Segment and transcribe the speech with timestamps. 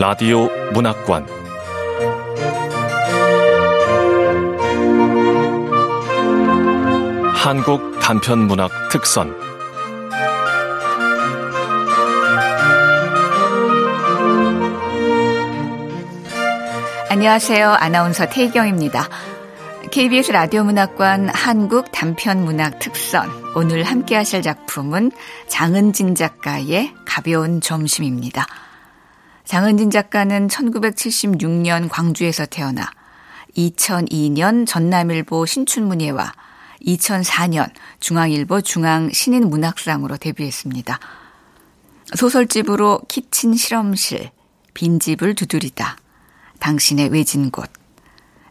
[0.00, 1.26] 라디오 문학관
[7.34, 9.38] 한국 단편 문학 특선
[17.10, 17.68] 안녕하세요.
[17.68, 19.06] 아나운서 태희경입니다.
[19.90, 25.12] KBS 라디오 문학관 한국 단편 문학 특선 오늘 함께 하실 작품은
[25.48, 28.46] 장은진 작가의 가벼운 점심입니다.
[29.50, 32.88] 장은진 작가는 1976년 광주에서 태어나
[33.56, 36.32] 2002년 전남일보 신춘문예와
[36.86, 41.00] 2004년 중앙일보 중앙신인문학상으로 데뷔했습니다.
[42.14, 44.30] 소설집으로 키친 실험실,
[44.74, 45.96] 빈집을 두드리다,
[46.60, 47.68] 당신의 외진 곳,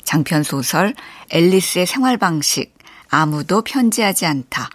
[0.04, 0.96] 장편소설
[1.30, 2.78] 앨리스의 생활방식,
[3.10, 4.70] 아무도 편지하지 않다,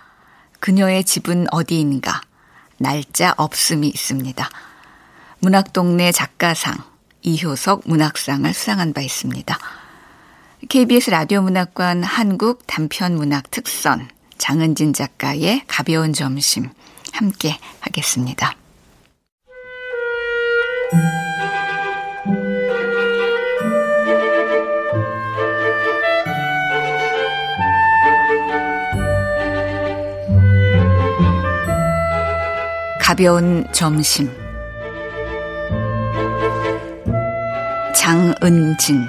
[0.59, 2.23] 그녀의 집은 어디인가,
[2.79, 4.49] 날짜 없음이 있습니다.
[5.45, 6.75] 문학동네 작가상,
[7.21, 9.59] 이효석 문학상을 수상한 바 있습니다.
[10.71, 16.71] KBS 라디오 문학관 한국 단편 문학 특선 장은진 작가의 가벼운 점심
[17.13, 18.57] 함께 하겠습니다.
[32.99, 34.44] 가벼운 점심
[38.05, 39.07] 장은진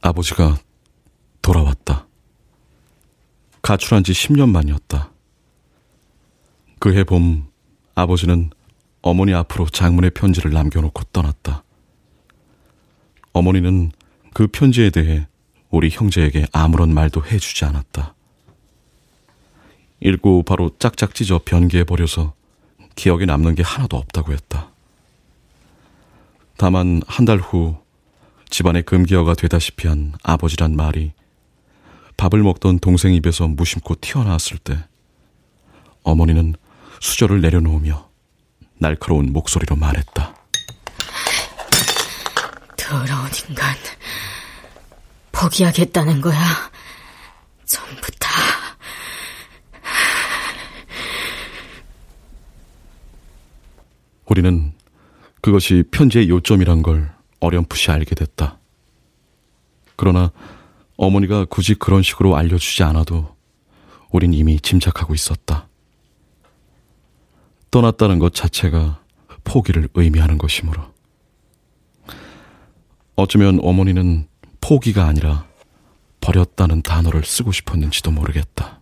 [0.00, 0.56] 아버지가
[1.42, 2.06] 돌아왔다.
[3.60, 5.12] 가출한 지 10년 만이었다.
[6.78, 7.48] 그해 봄
[7.94, 8.48] 아버지는
[9.02, 11.62] 어머니 앞으로 장문의 편지를 남겨놓고 떠났다.
[13.34, 13.92] 어머니는
[14.32, 15.26] 그 편지에 대해
[15.70, 18.14] 우리 형제에게 아무런 말도 해주지 않았다.
[20.00, 22.34] 읽고 바로 짝짝 찢어 변기해버려서
[22.94, 24.70] 기억에 남는 게 하나도 없다고 했다.
[26.56, 27.76] 다만 한 달 후
[28.48, 31.12] 집안의 금기어가 되다시피 한 아버지란 말이
[32.16, 34.78] 밥을 먹던 동생 입에서 무심코 튀어나왔을 때
[36.02, 36.54] 어머니는
[37.00, 38.08] 수저를 내려놓으며
[38.78, 40.34] 날카로운 목소리로 말했다.
[42.76, 43.74] 더러운 인간.
[45.38, 46.38] 포기하겠다는 거야.
[47.66, 48.30] 전부 다.
[54.26, 54.72] 우리는
[55.42, 58.58] 그것이 편지의 요점이란 걸 어렴풋이 알게 됐다.
[59.94, 60.32] 그러나
[60.96, 63.36] 어머니가 굳이 그런 식으로 알려주지 않아도
[64.10, 65.68] 우린 이미 짐작하고 있었다.
[67.70, 69.02] 떠났다는 것 자체가
[69.44, 70.82] 포기를 의미하는 것이므로.
[73.16, 74.28] 어쩌면 어머니는
[74.60, 75.46] 포기가 아니라
[76.20, 78.80] 버렸다는 단어를 쓰고 싶었는지도 모르겠다.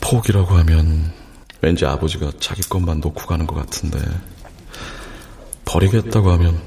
[0.00, 1.12] 포기라고 하면
[1.60, 3.98] 왠지 아버지가 자기 것만 놓고 가는 것 같은데
[5.64, 6.60] 버리겠다고 하면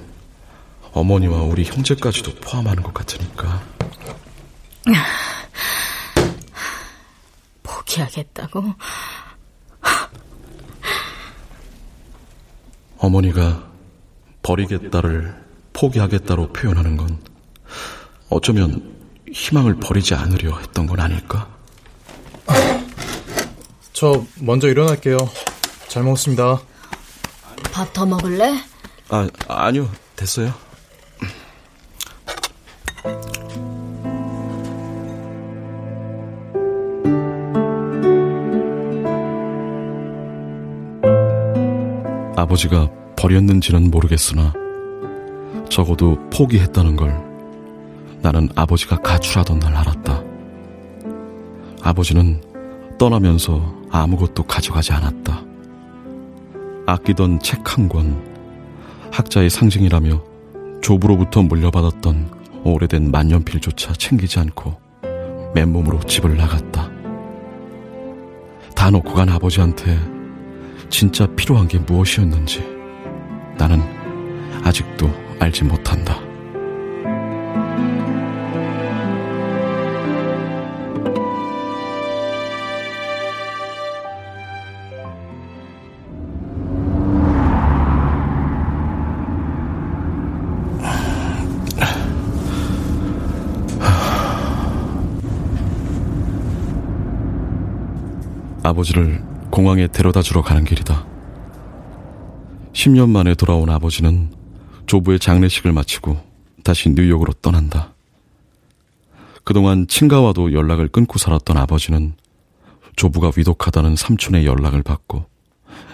[0.93, 3.61] 어머니와 우리 형제까지도 포함하는 것 같으니까.
[7.61, 8.63] 포기하겠다고?
[12.97, 13.69] 어머니가
[14.41, 15.44] 버리겠다를
[15.75, 17.19] 포기하겠다로 표현하는 건
[18.29, 18.95] 어쩌면
[19.31, 21.47] 희망을 버리지 않으려 했던 건 아닐까?
[23.93, 25.17] 저 먼저 일어날게요.
[25.87, 26.61] 잘 먹었습니다.
[27.71, 28.53] 밥 더 먹을래?
[29.09, 29.89] 아, 아니요.
[30.15, 30.53] 됐어요.
[42.35, 44.53] 아버지가 버렸는지는 모르겠으나
[45.69, 47.23] 적어도 포기했다는 걸
[48.21, 50.23] 나는 아버지가 가출하던 날 알았다.
[51.81, 52.41] 아버지는
[52.97, 55.43] 떠나면서 아무것도 가져가지 않았다.
[56.87, 58.23] 아끼던 책 한 권,
[59.11, 60.23] 학자의 상징이라며
[60.81, 62.29] 조부로부터 물려받았던
[62.63, 64.75] 오래된 만년필조차 챙기지 않고
[65.53, 66.89] 맨몸으로 집을 나갔다.
[68.75, 69.97] 다 놓고 간 아버지한테
[70.89, 72.63] 진짜 필요한 게 무엇이었는지
[73.57, 73.81] 나는
[74.63, 75.09] 아직도
[75.39, 76.25] 알지 못한다.
[98.63, 99.21] 아버지를
[99.51, 101.05] 공항에 데려다 주러 가는 길이다.
[102.73, 104.31] 10년 만에 돌아온 아버지는
[104.85, 106.21] 조부의 장례식을 마치고
[106.63, 107.93] 다시 뉴욕으로 떠난다.
[109.43, 112.15] 그동안 친가와도 연락을 끊고 살았던 아버지는
[112.95, 115.25] 조부가 위독하다는 삼촌의 연락을 받고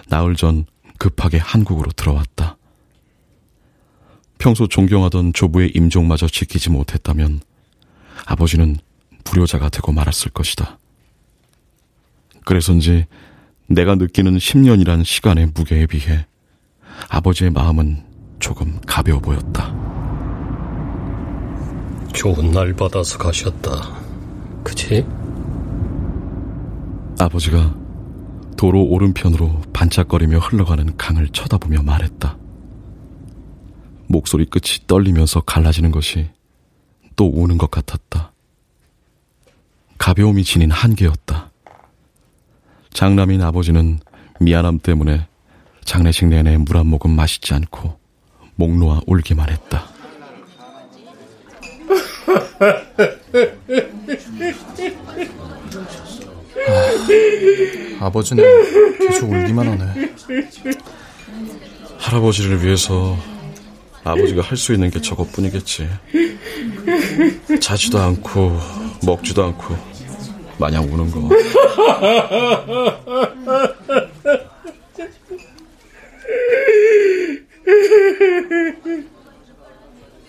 [0.08, 0.64] 나흘 전
[0.98, 2.56] 급하게 한국으로 들어왔다.
[4.38, 7.40] 평소 존경하던 조부의 임종마저 지키지 못했다면
[8.26, 8.76] 아버지는
[9.24, 10.78] 불효자가 되고 말았을 것이다.
[12.44, 13.06] 그래서인지
[13.66, 16.26] 내가 느끼는 10년이란 시간의 무게에 비해
[17.08, 18.11] 아버지의 마음은
[18.42, 19.72] 조금 가벼워 보였다.
[22.12, 23.70] 좋은 날 받아서 가셨다.
[24.64, 25.06] 그치?
[27.20, 27.74] 아버지가
[28.56, 32.36] 도로 오른편으로 반짝거리며 흘러가는 강을 쳐다보며 말했다.
[34.08, 36.28] 목소리 끝이 떨리면서 갈라지는 것이
[37.14, 38.32] 또 우는 것 같았다.
[39.98, 41.52] 가벼움이 지닌 한계였다.
[42.92, 44.00] 장남인 아버지는
[44.40, 45.28] 미안함 때문에
[45.84, 48.01] 장례식 내내 물 한 모금 마시지 않고
[48.62, 49.88] 목 놓아 울기만 했다.
[57.98, 58.44] 아, 아버지는
[58.98, 60.12] 계속 울기만 하네.
[61.98, 63.18] 할아버지를 위해서
[64.04, 65.88] 아버지가 할 수 있는 게 저것뿐이겠지.
[67.60, 68.60] 자지도 않고
[69.04, 69.76] 먹지도 않고
[70.58, 71.30] 마냥 우는 거.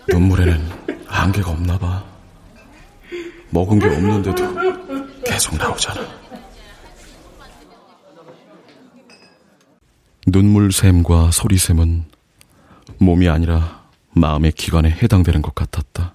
[0.07, 0.59] 눈물에는
[1.05, 2.03] 한계가 없나 봐.
[3.51, 4.43] 먹은 게 없는데도
[5.25, 6.01] 계속 나오잖아.
[10.27, 12.03] 눈물 샘과 소리샘은
[12.97, 16.13] 몸이 아니라 마음의 기관에 해당되는 것 같았다.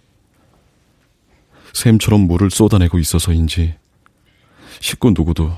[1.73, 3.77] 샘처럼 물을 쏟아내고 있어서인지
[4.81, 5.51] 식구 누구도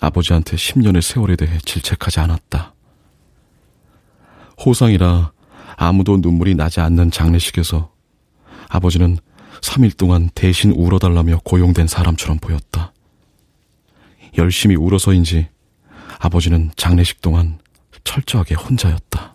[0.00, 2.74] 아버지한테 10년의 세월에 대해 질책하지 않았다.
[4.66, 5.30] 호상이라
[5.76, 7.92] 아무도 눈물이 나지 않는 장례식에서
[8.68, 9.18] 아버지는
[9.60, 12.92] 3일 동안 대신 울어달라며 고용된 사람처럼 보였다.
[14.36, 15.46] 열심히 울어서인지
[16.18, 17.60] 아버지는 장례식 동안
[18.08, 19.34] 철저하게 혼자였다.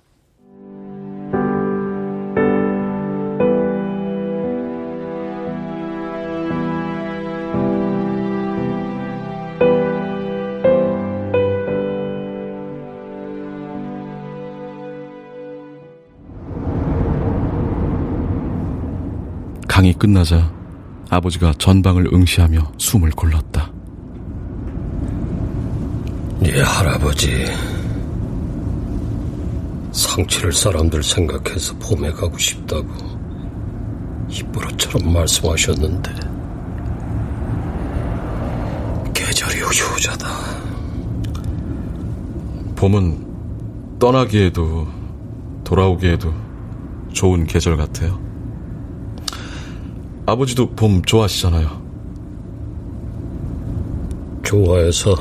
[19.68, 20.52] 강이 끝나자
[21.12, 23.72] 아버지가 전방을 응시하며 숨을 골랐다.
[26.40, 27.46] 네 할아버지
[29.94, 32.88] 상치를 사람들 생각해서 봄에 가고 싶다고
[34.28, 36.12] 입으로처럼 말씀하셨는데
[39.14, 40.28] 계절이 효자다.
[42.76, 44.88] 봄은 떠나기에도
[45.64, 46.34] 돌아오기에도
[47.14, 48.20] 좋은 계절 같아요.
[50.26, 51.84] 아버지도 봄 좋아하시잖아요.
[54.44, 55.16] 좋아해서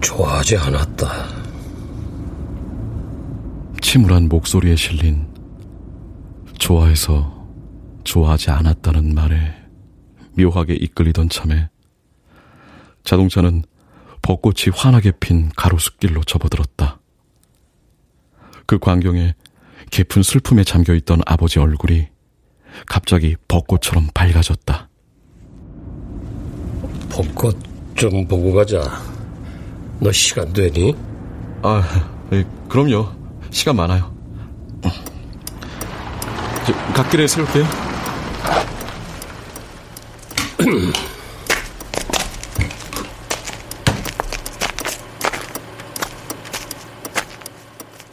[0.00, 1.35] 좋아하지 않았다.
[3.96, 5.26] 침울한 목소리에 실린
[6.58, 7.48] 좋아해서
[8.04, 9.54] 좋아하지 않았다는 말에
[10.36, 11.70] 묘하게 이끌리던 참에
[13.04, 13.62] 자동차는
[14.20, 17.00] 벚꽃이 환하게 핀 가로수길로 접어들었다.
[18.66, 19.34] 그 광경에
[19.90, 22.08] 깊은 슬픔에 잠겨있던 아버지 얼굴이
[22.84, 24.90] 갑자기 벚꽃처럼 밝아졌다.
[27.08, 27.58] 벚꽃
[27.94, 29.02] 좀 보고 가자.
[30.00, 30.94] 너 시간 되니?
[31.62, 31.82] 아,
[32.32, 33.25] 예, 그럼요.
[33.56, 34.14] 시간 많아요.
[36.66, 37.64] 저, 갓길에 세울게요.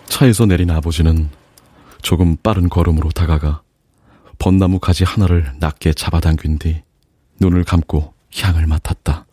[0.08, 1.30] 차에서 내린 아버지는
[2.02, 3.64] 조금 빠른 걸음으로 다가가
[4.40, 6.84] 벚나무 가지 하나를 낮게 잡아당긴 뒤
[7.42, 9.26] 눈을 감고 향을 맡았다.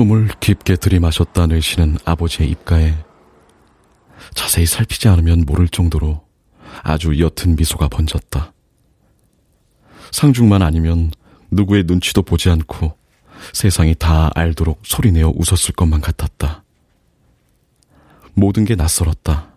[0.00, 2.94] 숨을 깊게 들이마셨다 내쉬는 아버지의 입가에
[4.32, 6.24] 자세히 살피지 않으면 모를 정도로
[6.82, 8.54] 아주 옅은 미소가 번졌다.
[10.10, 11.10] 상중만 아니면
[11.50, 12.96] 누구의 눈치도 보지 않고
[13.52, 16.64] 세상이 다 알도록 소리내어 웃었을 것만 같았다.
[18.32, 19.52] 모든 게 낯설었다.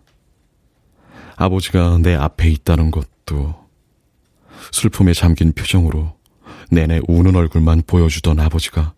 [1.38, 3.56] 아버지가 내 앞에 있다는 것도
[4.74, 6.18] 슬픔에 잠긴 표정으로
[6.70, 8.94] 내내 우는 얼굴만 보여주던 아버지가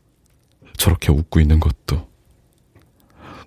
[0.78, 2.08] 저렇게 웃고 있는 것도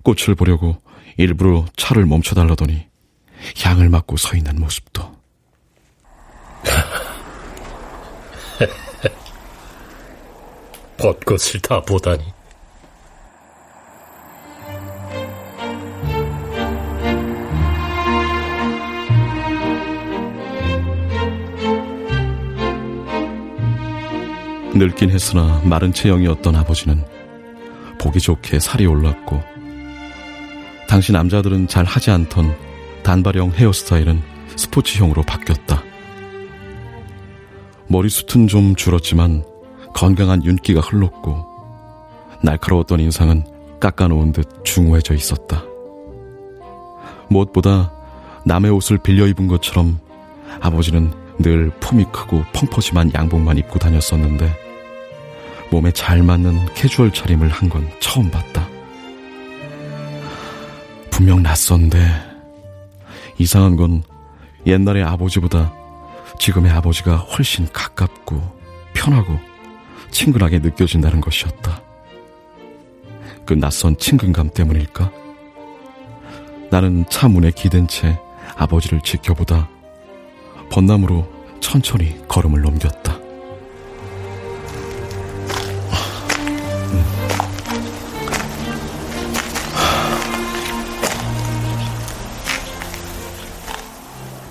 [0.03, 0.77] 꽃을 보려고
[1.17, 2.87] 일부러 차를 멈춰달라더니
[3.63, 5.19] 향을 맡고 서 있는 모습도
[10.99, 12.25] 벚꽃을 다 보다니.
[24.75, 27.05] 늙긴 했으나 마른 체형이었던 아버지는
[27.99, 29.43] 보기 좋게 살이 올랐고
[30.89, 32.57] 당시 남자들은 잘 하지 않던
[33.03, 34.23] 단발형 헤어스타일은
[34.57, 35.83] 스포츠형으로 바뀌었다.
[37.89, 39.45] 머리숱은 좀 줄었지만
[39.95, 41.47] 건강한 윤기가 흘렀고
[42.43, 43.45] 날카로웠던 인상은
[43.81, 45.65] 깎아놓은 듯 중후해져 있었다.
[47.29, 47.93] 무엇보다
[48.45, 49.99] 남의 옷을 빌려 입은 것처럼
[50.61, 54.68] 아버지는 늘 품이 크고 펑퍼짐한 양복만 입고 다녔었는데
[55.71, 58.67] 몸에 잘 맞는 캐주얼 차림을 한 건 처음 봤다.
[61.11, 61.99] 분명 낯선데
[63.39, 64.03] 이상한 건
[64.67, 65.73] 옛날의 아버지보다
[66.39, 68.41] 지금의 아버지가 훨씬 가깝고
[68.95, 69.39] 편하고
[70.11, 71.83] 친근하게 느껴진다는 것이었다.
[73.45, 75.11] 그 낯선 친근감 때문일까?
[76.71, 78.19] 나는 차 문에 기댄 채
[78.57, 79.69] 아버지를 지켜보다
[80.71, 81.27] 벚나무로
[81.61, 83.19] 천천히 걸음을 넘겼다.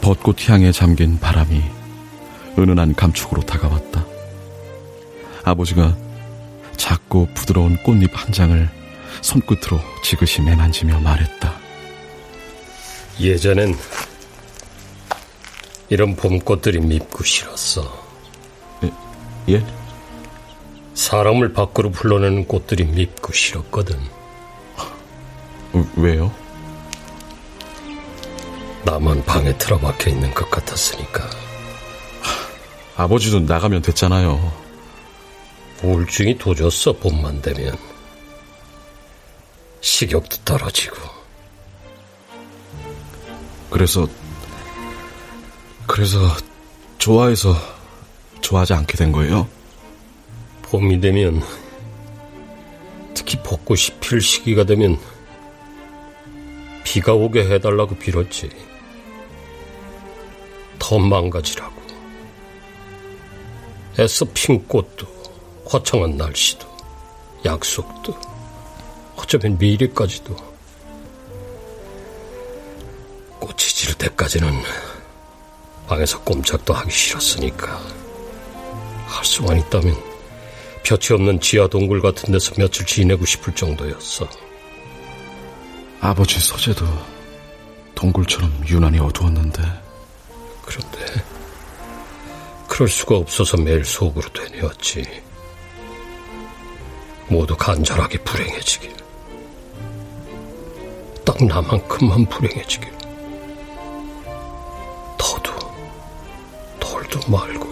[0.07, 1.61] 벚꽃 향에 잠긴 바람이
[2.57, 4.05] 은은한 감촉으로 다가왔다.
[5.43, 5.97] 아버지가
[6.77, 8.69] 작고 부드러운 꽃잎 한 장을
[9.21, 11.53] 손끝으로 지그시 매만지며 말했다.
[13.19, 13.75] 예전엔
[15.89, 18.07] 이런 봄꽃들이 밉고 싫었어.
[18.85, 18.91] 예?
[19.55, 19.65] 예?
[20.93, 23.99] 사람을 밖으로 불러내는 꽃들이 밉고 싫었거든.
[25.73, 26.46] 어, 왜요?
[28.87, 31.29] 나만 방에 틀어박혀 있는 것 같았으니까.
[32.95, 34.39] 아버지도 나가면 됐잖아요.
[35.83, 37.75] 우울증이 도졌어, 봄만 되면.
[39.81, 40.95] 식욕도 떨어지고.
[43.69, 44.07] 그래서,
[45.85, 46.17] 그래서
[46.97, 47.57] 좋아해서
[48.39, 49.49] 좋아하지 않게 된 거예요?
[50.61, 51.43] 봄이 되면,
[53.13, 54.97] 특히 벚꽃이 필 시기가 되면,
[56.85, 58.66] 비가 오게 해달라고 빌었지.
[60.87, 61.81] 더 망가지라고.
[63.99, 65.05] 애써 핀 꽃도,
[65.65, 66.65] 화창한 날씨도,
[67.43, 68.17] 약속도,
[69.17, 70.33] 어쩌면 미래까지도.
[73.37, 74.49] 꽃이 질 때까지는
[75.87, 77.67] 방에서 꼼짝도 하기 싫었으니까.
[79.07, 79.93] 할 수만 있다면
[80.83, 84.25] 볕이 없는 지하 동굴 같은 데서 며칠 지내고 싶을 정도였어.
[85.99, 86.85] 아버지 서재도
[87.93, 89.86] 동굴처럼 유난히 어두웠는데.
[90.67, 90.99] 그런데
[92.67, 95.23] 그럴 수가 없어서 매일 속으로 되뇌었지.
[97.29, 98.95] 모두 간절하게 불행해지길.
[101.25, 102.91] 딱 나만큼만 불행해지길.
[105.17, 105.51] 더도,
[106.79, 107.67] 덜도 말고,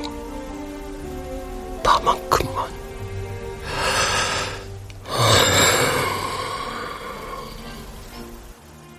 [1.84, 2.74] 나만큼만.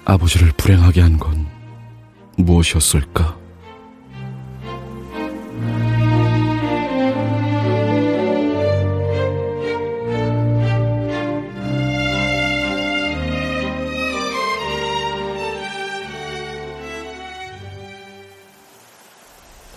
[0.05, 1.47] 아버지를 불행하게 한 건
[2.37, 3.37] 무엇이었을까?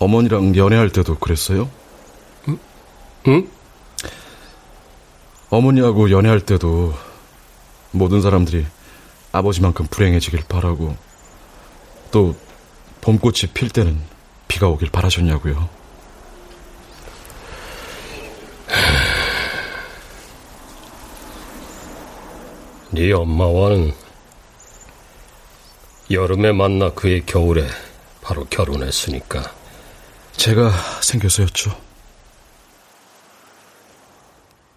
[0.00, 1.70] 어머니랑 연애할 때도 그랬어요?
[2.48, 2.58] 응?
[3.28, 3.48] 응?
[5.50, 6.94] 어머니하고 연애할 때도
[7.92, 8.66] 모든 사람들이
[9.30, 10.96] 아버지만큼 불행해지길 바라고
[12.10, 12.34] 또
[13.02, 14.00] 봄꽃이 필 때는
[14.48, 15.68] 비가 오길 바라셨냐고요.
[22.92, 23.92] 네 엄마와는
[26.10, 27.68] 여름에 만나 그의 겨울에
[28.22, 29.59] 바로 결혼했으니까
[30.36, 30.70] 제가
[31.02, 31.78] 생겨서였죠.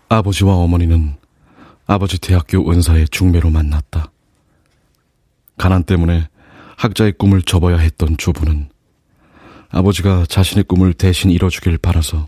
[0.10, 1.15] 아버지와 어머니는
[1.88, 4.12] 아버지 대학교 은사의 중매로 만났다.
[5.57, 6.27] 가난 때문에
[6.77, 8.69] 학자의 꿈을 접어야 했던 조부는
[9.69, 12.27] 아버지가 자신의 꿈을 대신 이뤄주길 바라서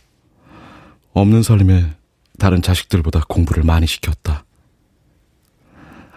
[1.13, 1.96] 없는 삶에
[2.39, 4.46] 다른 자식들보다 공부를 많이 시켰다.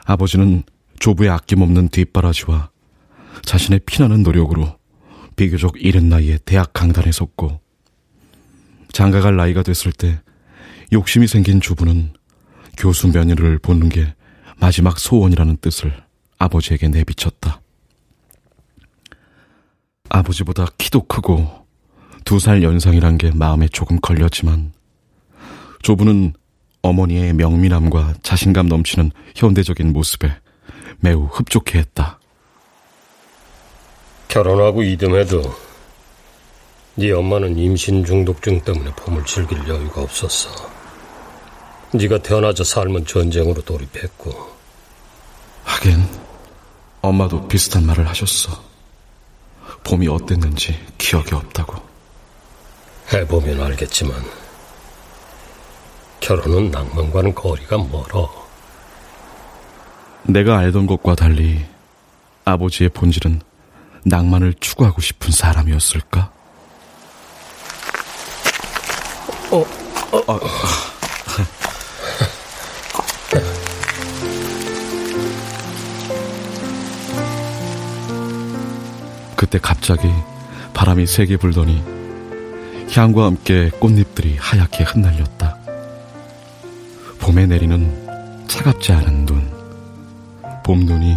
[0.05, 0.63] 아버지는
[1.01, 2.71] 조부의 아낌없는 뒷바라지와
[3.43, 4.78] 자신의 피나는 노력으로
[5.39, 7.61] 비교적 이른 나이에 대학 강단에 섰고
[8.93, 10.21] 장가갈 나이가 됐을 때
[10.93, 12.13] 욕심이 생긴 주부는
[12.77, 14.15] 교수 면회를 보는 게
[14.57, 15.95] 마지막 소원이라는 뜻을
[16.39, 17.61] 아버지에게 내비쳤다.
[20.09, 21.67] 아버지보다 키도 크고
[22.25, 24.73] 두 살 연상이란 게 마음에 조금 걸렸지만
[25.83, 26.35] 조부는
[26.83, 30.37] 어머니의 명민함과 자신감 넘치는 현대적인 모습에
[30.99, 32.19] 매우 흡족해 했다.
[34.29, 35.43] 결혼하고 이듬해도
[36.97, 40.51] 네 엄마는 임신 중독증 때문에 봄을 즐길 여유가 없었어.
[41.93, 44.59] 네가 태어나자 삶은 전쟁으로 돌입했고.
[45.65, 46.07] 하긴
[47.01, 48.63] 엄마도 비슷한 말을 하셨어.
[49.85, 51.77] 봄이 어땠는지 기억이 없다고.
[53.13, 54.23] 해보면 알겠지만
[56.21, 58.29] 결혼은 낭만과는 거리가 멀어.
[60.25, 61.65] 내가 알던 것과 달리
[62.45, 63.48] 아버지의 본질은
[64.09, 66.31] 낭만을 추구하고 싶은 사람이었을까?
[69.51, 69.65] 어,
[70.13, 70.25] 어.
[70.27, 70.39] 아,
[79.37, 80.09] 그때 갑자기
[80.75, 81.83] 바람이 세게 불더니
[82.91, 85.57] 향과 함께 꽃잎들이 하얗게 흩날렸다.
[87.21, 89.51] 봄에 내리는 차갑지 않은 눈.
[90.65, 91.17] 봄눈이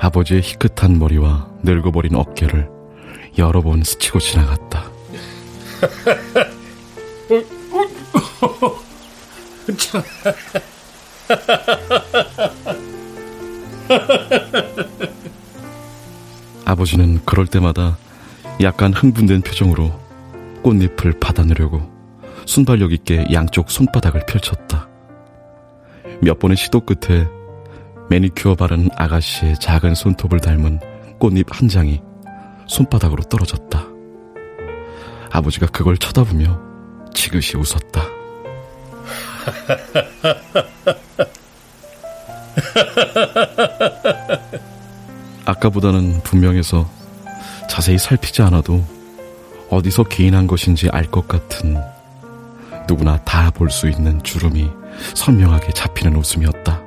[0.00, 2.70] 아버지의 희끗한 머리와 늙어버린 어깨를
[3.36, 4.90] 여러 번 스치고 지나갔다.
[16.64, 17.98] 아버지는 그럴 때마다
[18.62, 19.92] 약간 흥분된 표정으로
[20.62, 21.82] 꽃잎을 받아내려고
[22.46, 24.88] 순발력 있게 양쪽 손바닥을 펼쳤다.
[26.22, 27.26] 몇 번의 시도 끝에
[28.08, 32.02] 매니큐어 바른 아가씨의 작은 손톱을 닮은 꽃잎 한 장이
[32.66, 33.86] 손바닥으로 떨어졌다.
[35.30, 36.60] 아버지가 그걸 쳐다보며
[37.14, 38.02] 지그시 웃었다.
[45.44, 46.88] 아까보다는 분명해서
[47.68, 48.84] 자세히 살피지 않아도
[49.70, 51.76] 어디서 개인한 것인지 알 것 같은
[52.88, 54.70] 누구나 다 볼 수 있는 주름이
[55.14, 56.80] 선명하게 잡히는 웃음이었다.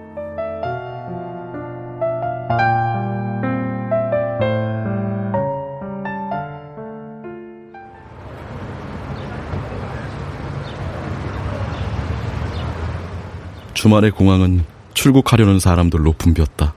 [13.80, 16.76] 주말의 공항은 출국하려는 사람들로 붐볐다.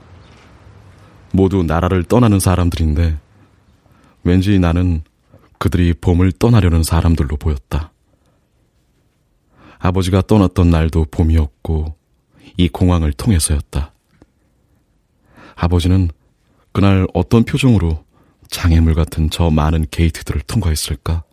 [1.33, 3.19] 모두 나라를 떠나는 사람들인데
[4.23, 5.01] 왠지 나는
[5.57, 7.91] 그들이 봄을 떠나려는 사람들로 보였다.
[9.79, 11.93] 아버지가 떠났던 날도 봄이었고
[12.55, 13.91] 이 공항을 통해서였다.
[15.55, 16.07] 아버지는
[16.71, 18.05] 그날 어떤 표정으로
[18.47, 21.25] 장애물 같은 저 많은 게이트들을 통과했을까?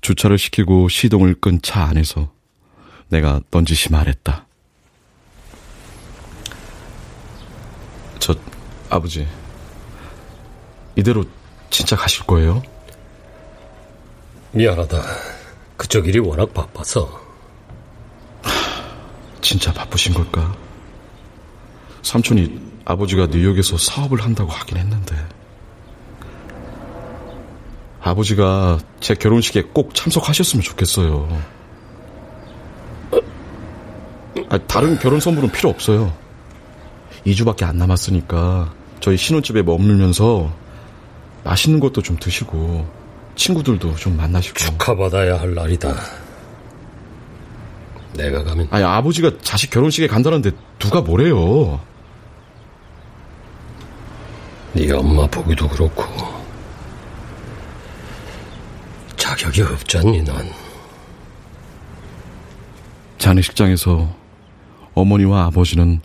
[0.00, 2.37] 주차를 시키고 시동을 끈 차 안에서
[3.08, 4.46] 내가 넌지시 말했다.
[8.18, 8.34] 저,
[8.90, 9.26] 아버지.
[10.96, 11.24] 이대로
[11.70, 12.62] 진짜 가실 거예요?
[14.52, 15.02] 미안하다.
[15.76, 17.20] 그쪽 일이 워낙 바빠서.
[19.40, 20.56] 진짜 바쁘신 걸까?
[22.02, 25.16] 삼촌이 아버지가 뉴욕에서 사업을 한다고 하긴 했는데.
[28.00, 31.57] 아버지가 제 결혼식에 꼭 참석하셨으면 좋겠어요.
[34.48, 36.12] 아, 다른 결혼 선물은 필요 없어요.
[37.26, 40.52] 2주밖에 안 남았으니까 저희 신혼집에 머물면서
[41.44, 42.88] 맛있는 것도 좀 드시고
[43.36, 45.94] 친구들도 좀 만나시고 축하받아야 할 날이다.
[48.14, 51.80] 내가 가면 아니 아버지가 자식 결혼식에 간다는데 누가 뭐래요?
[54.72, 56.04] 네 엄마 보기도 그렇고
[59.16, 60.50] 자격이 없잖니 난.
[63.18, 64.17] 장례식장에서
[64.98, 66.00] 어머니와 아버지는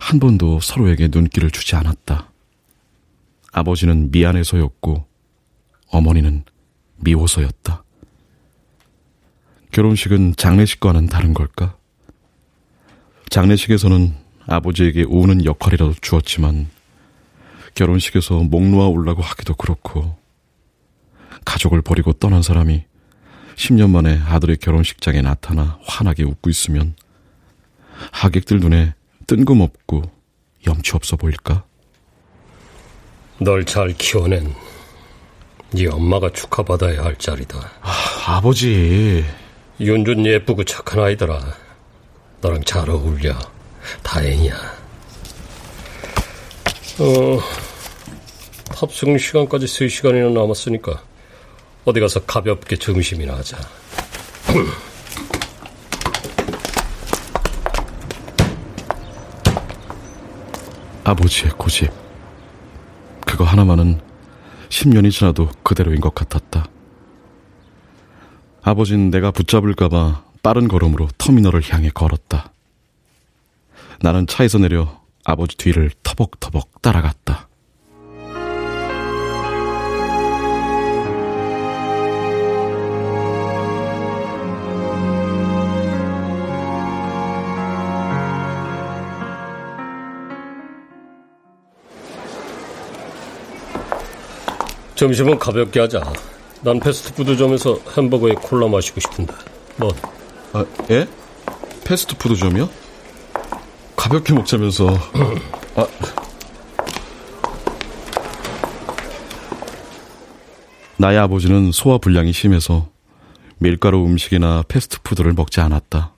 [0.00, 2.30] 한 번도 서로에게 눈길을 주지 않았다.
[3.52, 5.06] 아버지는 미안해서였고
[5.88, 6.44] 어머니는
[6.96, 7.84] 미워서였다.
[9.70, 11.76] 결혼식은 장례식과는 다른 걸까?
[13.30, 14.14] 장례식에서는
[14.46, 16.68] 아버지에게 우는 역할이라도 주었지만
[17.74, 20.16] 결혼식에서 목 놓아 울라고 하기도 그렇고
[21.44, 22.84] 가족을 버리고 떠난 사람이
[23.56, 26.94] 10년 만에 아들의 결혼식장에 나타나 환하게 웃고 있으면
[28.10, 28.94] 하객들 눈에
[29.26, 30.02] 뜬금없고
[30.66, 31.64] 염치 없어 보일까?
[33.40, 34.54] 널 잘 키워낸
[35.70, 37.58] 네 엄마가 축하받아야 할 자리다.
[37.80, 37.92] 아,
[38.36, 39.24] 아버지.
[39.80, 41.40] 윤준 예쁘고 착한 아이더라.
[42.40, 43.36] 너랑 잘 어울려.
[44.02, 44.54] 다행이야.
[47.00, 47.40] 어,
[48.66, 51.02] 탑승 시간까지 3시간이나 남았으니까
[51.84, 53.56] 어디 가서 가볍게 점심이나 하자.
[61.04, 61.90] 아버지의 고집.
[63.26, 64.00] 그거 하나만은
[64.68, 66.66] 10년이 지나도 그대로인 것 같았다.
[68.62, 72.52] 아버진 내가 붙잡을까봐 빠른 걸음으로 터미널을 향해 걸었다.
[74.00, 77.48] 나는 차에서 내려 아버지 뒤를 터벅터벅 따라갔다.
[95.02, 96.00] 점심은 가볍게 하자.
[96.60, 99.34] 난 패스트푸드점에서 햄버거에 콜라 마시고 싶은데.
[99.76, 99.90] 뭐?
[100.52, 101.08] 아, 예?
[101.84, 102.70] 패스트푸드점이요?
[103.96, 104.86] 가볍게 먹자면서.
[105.74, 105.86] 아.
[110.98, 112.88] 나의 아버지는 소화 불량이 심해서
[113.58, 116.12] 밀가루 음식이나 패스트푸드를 먹지 않았다.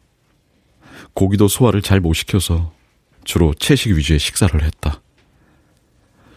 [1.14, 2.70] 고기도 소화를 잘 못 시켜서
[3.24, 5.00] 주로 채식 위주의 식사를 했다.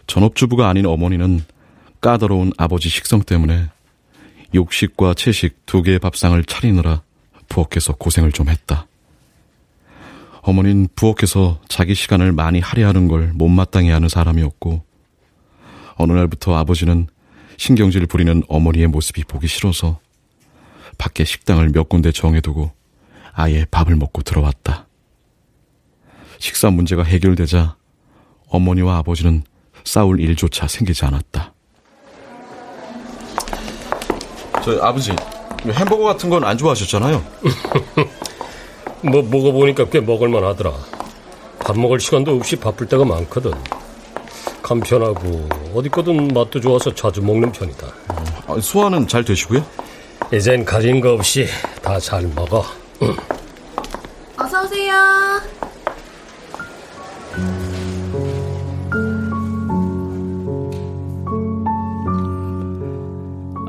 [0.06, 1.44] 전업주부가 아닌 어머니는
[2.00, 3.68] 까다로운 아버지 식성 때문에
[4.54, 7.02] 육식과 채식 두 개의 밥상을 차리느라
[7.48, 8.86] 부엌에서 고생을 좀 했다.
[10.42, 14.84] 어머닌 부엌에서 자기 시간을 많이 할애하는 걸 못마땅해 하는 사람이었고,
[15.96, 17.08] 어느 날부터 아버지는
[17.56, 19.98] 신경질 부리는 어머니의 모습이 보기 싫어서
[20.96, 22.70] 밖에 식당을 몇 군데 정해두고
[23.32, 24.86] 아예 밥을 먹고 들어왔다.
[26.38, 27.76] 식사 문제가 해결되자
[28.46, 29.42] 어머니와 아버지는
[29.84, 31.52] 싸울 일조차 생기지 않았다.
[34.64, 35.14] 저 아버지
[35.66, 37.22] 햄버거 같은 건 안 좋아하셨잖아요.
[39.02, 40.72] 뭐 먹어보니까 꽤 먹을만 하더라.
[41.60, 43.52] 밥 먹을 시간도 없이 바쁠 때가 많거든.
[44.62, 47.86] 간편하고 어디 거든 맛도 좋아서 자주 먹는 편이다.
[48.46, 49.64] 아, 소화는 잘 되시고요?
[50.32, 51.46] 이젠 가린 거 없이
[51.82, 52.64] 다 잘 먹어.
[54.36, 54.94] 어서 오세요.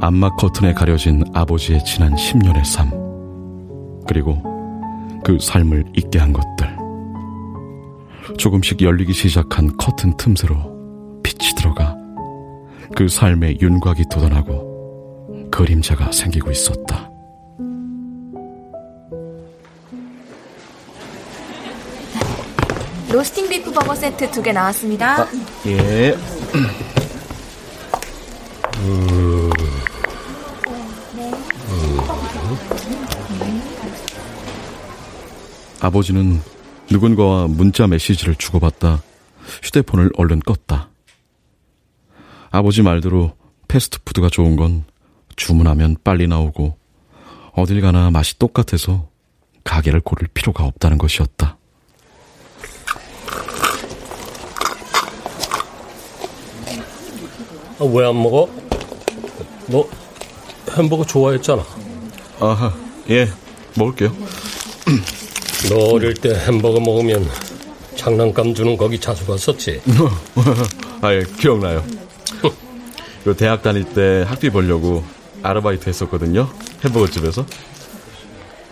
[0.09, 2.89] 암막 커튼에 가려진 아버지의 지난 10년의 삶.
[4.07, 4.41] 그리고
[5.23, 6.75] 그 삶을 잊게 한 것들.
[8.35, 10.55] 조금씩 열리기 시작한 커튼 틈새로
[11.21, 11.95] 빛이 들어가
[12.95, 17.07] 그 삶의 윤곽이 돋아나고 그림자가 생기고 있었다.
[23.11, 25.27] 로스팅 비프 버거 세트 두 개 나왔습니다.
[25.67, 26.17] 예.
[35.81, 36.41] 아버지는
[36.91, 39.01] 누군가와 문자 메시지를 주고받다
[39.63, 40.87] 휴대폰을 얼른 껐다.
[42.51, 43.33] 아버지 말대로
[43.67, 44.83] 패스트푸드가 좋은 건
[45.35, 46.77] 주문하면 빨리 나오고
[47.53, 49.09] 어딜 가나 맛이 똑같아서
[49.63, 51.57] 가게를 고를 필요가 없다는 것이었다.
[57.79, 58.49] 아, 왜 안 먹어?
[59.67, 59.87] 너
[60.75, 61.63] 햄버거 좋아했잖아.
[62.39, 62.73] 아하,
[63.09, 63.29] 예,
[63.77, 64.11] 먹을게요.
[65.67, 67.27] 너 어릴 때 햄버거 먹으면
[67.95, 69.81] 장난감 주는 거기 자주 갔었지.
[71.01, 71.83] 아, 예, 기억나요.
[73.25, 75.03] 그 대학 다닐 때 학비 벌려고
[75.43, 76.49] 아르바이트 했었거든요.
[76.83, 77.45] 햄버거 집에서.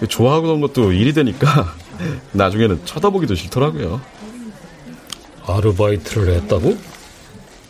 [0.07, 1.75] 좋아하던 것도 일이 되니까
[2.31, 3.99] 나중에는 쳐다보기도 싫더라고요.
[5.45, 6.77] 아르바이트를 했다고?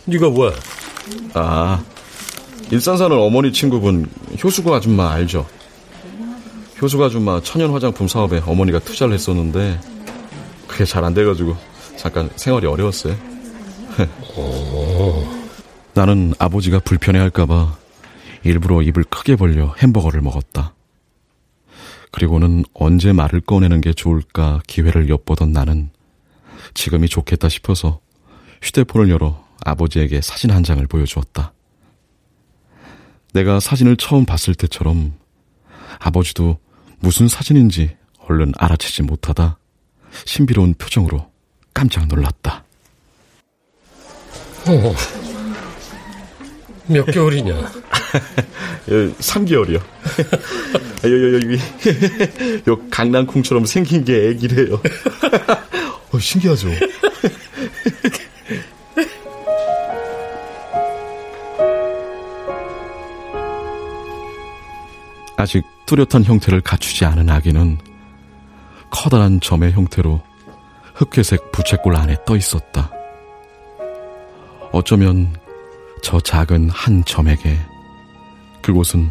[0.06, 0.52] 네가 왜?
[1.34, 1.84] 아,
[2.72, 4.10] 일산 사는 어머니 친구분
[4.44, 5.48] 효수구 아줌마 알죠?
[6.82, 9.80] 효수구 아줌마 천연 화장품 사업에 어머니가 투자를 했었는데
[10.68, 11.56] 그게 잘 안 돼가지고
[11.96, 13.16] 잠깐 생활이 어려웠어요.
[15.96, 17.76] 나는 아버지가 불편해할까봐
[18.44, 20.76] 일부러 입을 크게 벌려 햄버거를 먹었다.
[22.12, 25.90] 그리고는 언제 말을 꺼내는 게 좋을까 기회를 엿보던 나는
[26.76, 28.00] 지금이 좋겠다 싶어서
[28.62, 31.54] 휴대폰을 열어 아버지에게 사진 한 장을 보여주었다.
[33.34, 35.14] 내가 사진을 처음 봤을 때처럼
[36.00, 36.60] 아버지도
[37.00, 39.58] 무슨 사진인지 얼른 알아채지 못하다
[40.26, 41.32] 신비로운 표정으로
[41.74, 42.64] 깜짝 놀랐다.
[44.68, 44.96] 어.
[46.88, 47.72] 몇 개월이냐?
[48.88, 49.82] 3개월이요.
[51.04, 51.60] 여기,
[52.68, 54.82] 요 강낭콩처럼 생긴 게 애기래요.
[56.12, 56.70] 어, 신기하죠?
[65.36, 67.78] 아직 뚜렷한 형태를 갖추지 않은 아기는
[68.90, 70.22] 커다란 점의 형태로
[70.96, 72.92] 흑회색 부채꼴 안에 떠 있었다.
[74.74, 75.34] 어쩌면
[76.04, 77.58] 저 작은 한 점에게
[78.62, 79.10] 그곳은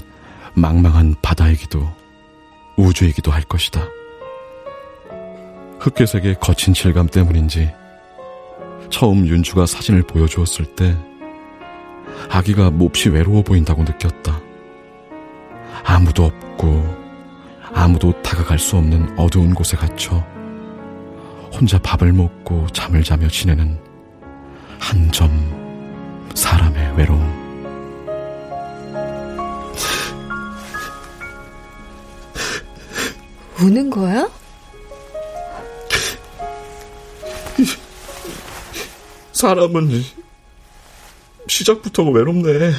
[0.55, 1.89] 망망한 바다이기도
[2.77, 3.83] 우주이기도 할 것이다.
[5.81, 7.73] 흑회색의 거친 질감 때문인지
[8.91, 10.95] 처음 윤주가 사진을 보여주었을 때
[12.31, 14.41] 아기가 몹시 외로워 보인다고 느꼈다.
[15.85, 16.97] 아무도 없고 좁고
[17.75, 20.17] 아무도 다가갈 수 없는 어두운 곳에 갇혀
[21.53, 23.79] 혼자 밥을 먹고 잠을 자며 지내는
[24.79, 25.31] 한 점
[26.35, 27.47] 사람의 외로움.
[33.61, 34.29] 우는 거야?
[39.33, 40.03] 사람은
[41.49, 42.71] 시작부터가 외롭네.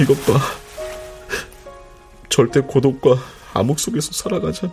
[0.00, 0.38] 이것 봐.
[2.36, 3.16] 절대 고독과
[3.54, 4.70] 암흑 속에서 살아가잖아.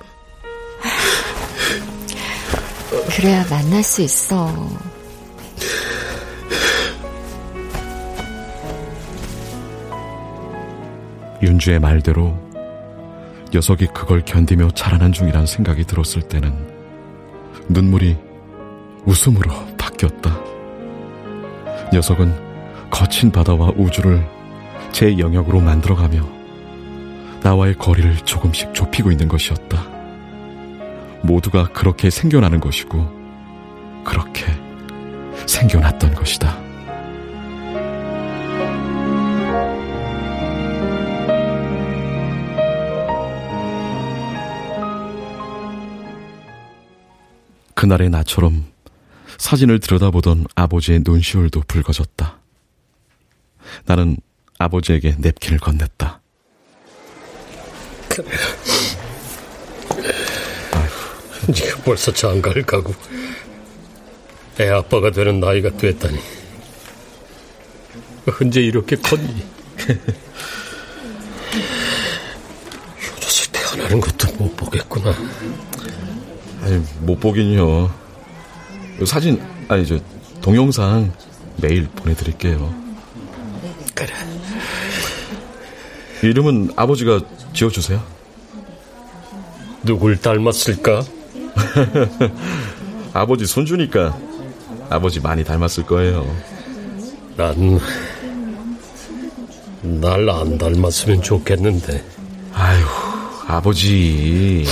[3.15, 4.69] 그래야 만날 수 있어.
[11.41, 12.38] 윤주의 말대로
[13.54, 16.54] 녀석이 그걸 견디며 자라난 중이란 생각이 들었을 때는
[17.69, 18.17] 눈물이
[19.06, 20.38] 웃음으로 바뀌었다.
[21.93, 24.21] 녀석은 거친 바다와 우주를
[24.91, 26.42] 제 영역으로 만들어가며
[27.43, 29.86] 나와의 거리를 조금씩 좁히고 있는 것이었다.
[31.23, 34.45] 모두가 그렇게 생겨나는 것이고, 그렇게
[35.45, 36.58] 생겨났던 것이다.
[47.75, 48.65] 그날의 나처럼
[49.38, 52.39] 사진을 들여다보던 아버지의 눈시울도 붉어졌다.
[53.86, 54.15] 나는
[54.58, 56.22] 아버지에게 냅킨을 건넸다.
[58.13, 58.28] 그래.
[61.47, 62.93] 네가 벌써 장가를 가고
[64.60, 66.19] 애 아빠가 되는 나이가 됐다니
[68.39, 69.43] 언제 이렇게 컸니?
[73.15, 75.13] 효자식 태어나는 것도 못 보겠구나.
[76.62, 77.93] 아니, 못 보긴요.
[79.06, 79.99] 사진, 아니, 저,
[80.41, 81.12] 동영상
[81.58, 82.73] 메일 보내드릴게요.
[83.93, 84.13] 그래.
[86.27, 87.21] 이름은 아버지가
[87.53, 88.01] 지어주세요.
[89.83, 91.03] 누굴 닮았을까?
[93.13, 94.17] 아버지 손주니까
[94.89, 96.25] 아버지 많이 닮았을 거예요.
[97.36, 97.79] 난,
[99.81, 102.03] 날 안 닮았으면 좋겠는데.
[102.53, 102.86] 아유,
[103.47, 104.65] 아버지.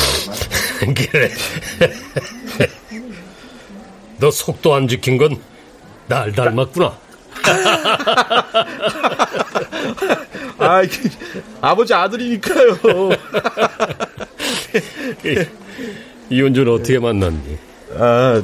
[0.80, 1.30] 그래.
[4.20, 5.38] 너 속도 안 지킨 건
[6.08, 6.94] 날 닮았구나.
[10.62, 10.82] 아,
[11.62, 12.78] 아버지 아들이니까요.
[16.30, 17.58] 이혼준 어떻게 만났니?
[17.98, 18.42] 아,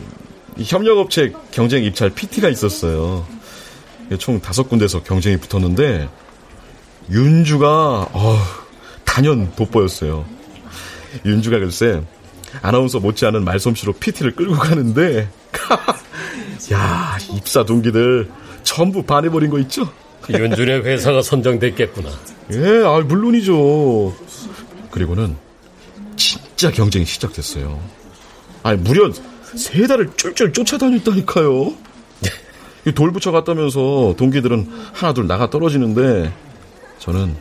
[0.58, 3.25] 협력업체 경쟁 입찰 PT가 있었어요.
[4.19, 6.10] 총 다섯 군데서 경쟁이 붙었는데
[7.12, 8.38] 윤주가 어,
[9.06, 10.25] 단연 돋보였어요.
[11.25, 12.01] 윤주가 글쎄
[12.62, 15.30] 아나운서 못지않은 말솜씨로 PT를 끌고 가는데
[16.73, 18.30] 야 입사 동기들
[18.63, 19.91] 전부 반해버린 거 있죠?
[20.29, 22.09] 윤준의 회사가 선정됐겠구나.
[22.53, 24.15] 예, 아 물론이죠.
[24.91, 25.35] 그리고는
[26.15, 27.79] 진짜 경쟁이 시작됐어요.
[28.63, 29.11] 아니 무려
[29.55, 31.73] 세 달을 쫄쫄 쫓아다녔다니까요.
[32.95, 36.31] 돌부처 갔다면서 동기들은 하나둘 나가 떨어지는데
[36.99, 37.35] 저는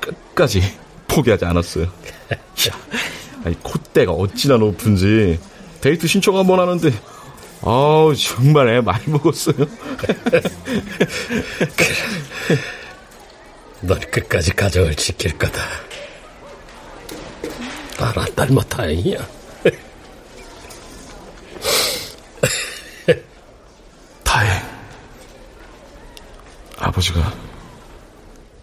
[0.00, 0.62] 끝까지
[1.08, 1.86] 포기하지 않았어요.
[3.44, 5.38] 아니 콧대가 어찌나 높은지
[5.80, 6.90] 데이트 신청 한번 하는데
[7.62, 9.56] 아우 정말 애 많이 먹었어요.
[13.80, 15.62] 넌 끝까지 가정을 지킬 거다.
[17.98, 19.26] 날안 닮아 다행이야.
[24.24, 24.62] 다행.
[26.78, 27.34] 아버지가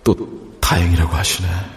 [0.03, 0.15] 또
[0.61, 1.74] 다행이라고 하시네.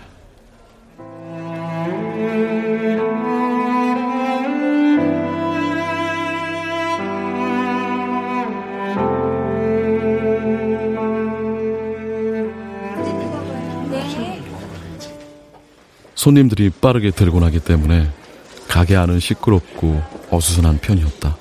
[16.18, 18.10] 손님들이 빠르게 들고 나기 때문에
[18.66, 21.36] 가게 안은 시끄럽고 어수선한 편이었다.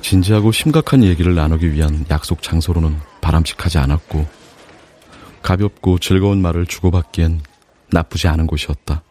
[0.00, 4.28] 진지하고 심각한 얘기를 나누기 위한 약속 장소로는 바람직하지 않았고
[5.42, 7.40] 가볍고 즐거운 말을 주고받기엔
[7.90, 9.02] 나쁘지 않은 곳이었다.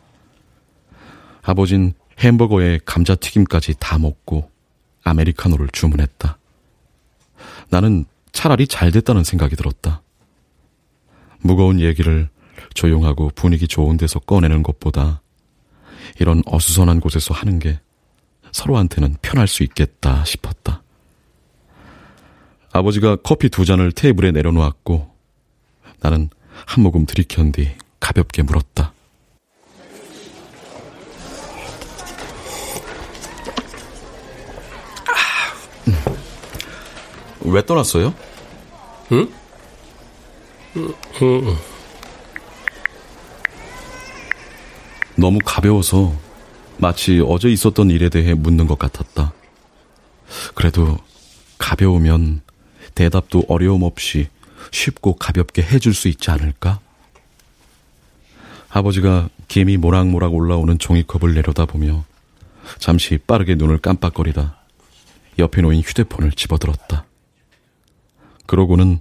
[1.42, 4.50] 아버진 햄버거에 감자튀김까지 다 먹고
[5.04, 6.38] 아메리카노를 주문했다.
[7.70, 10.02] 나는 차라리 잘 됐다는 생각이 들었다.
[11.42, 12.30] 무거운 얘기를
[12.74, 15.22] 조용하고 분위기 좋은 데서 꺼내는 것보다
[16.20, 17.80] 이런 어수선한 곳에서 하는 게
[18.52, 20.84] 서로한테는 편할 수 있겠다 싶었다.
[22.74, 25.10] 아버지가 커피 두 잔을 테이블에 내려놓았고
[26.00, 26.30] 나는
[26.66, 28.94] 한 모금 들이켠 뒤 가볍게 물었다.
[35.88, 35.94] 음.
[37.42, 38.14] 왜 떠났어요?
[39.12, 39.32] 응?
[40.78, 41.71] 응.
[45.22, 46.14] 너무 가벼워서
[46.80, 49.34] 마치 어제 있었던 일에 대해 묻는 것 같았다.
[50.56, 50.98] 그래도
[51.60, 52.42] 가벼우면
[52.96, 54.30] 대답도 어려움 없이
[54.72, 56.80] 쉽고 가볍게 해줄 수 있지 않을까?
[58.70, 62.04] 아버지가 김이 모락모락 올라오는 종이컵을 내려다보며
[62.80, 64.58] 잠시 빠르게 눈을 깜빡거리다
[65.38, 67.06] 옆에 놓인 휴대폰을 집어들었다.
[68.48, 69.00] 그러고는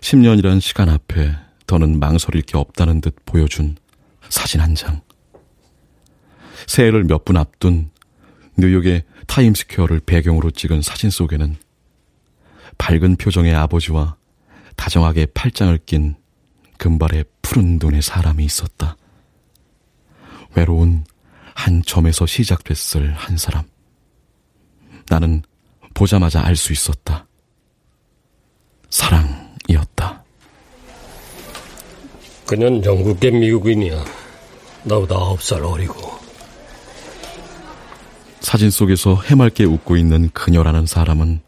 [0.00, 1.36] 10년이란 시간 앞에
[1.68, 3.76] 더는 망설일 게 없다는 듯 보여준
[4.28, 5.02] 사진 한 장.
[6.66, 7.90] 새해를 몇 분 앞둔
[8.58, 11.56] 뉴욕의 타임스퀘어를 배경으로 찍은 사진 속에는
[12.78, 14.16] 밝은 표정의 아버지와
[14.76, 16.16] 다정하게 팔짱을 낀
[16.78, 18.96] 금발의 푸른 눈의 사람이 있었다.
[20.54, 21.04] 외로운
[21.54, 23.64] 한 점에서 시작됐을 한 사람.
[25.08, 25.42] 나는
[25.94, 27.26] 보자마자 알 수 있었다.
[28.90, 30.24] 사랑이었다.
[32.46, 34.04] 그년 영국계 미국인이야.
[34.84, 36.21] 나보다 아홉 살 어리고.
[38.42, 41.40] 사진 속에서 해맑게 웃고 있는 그녀라는 사람은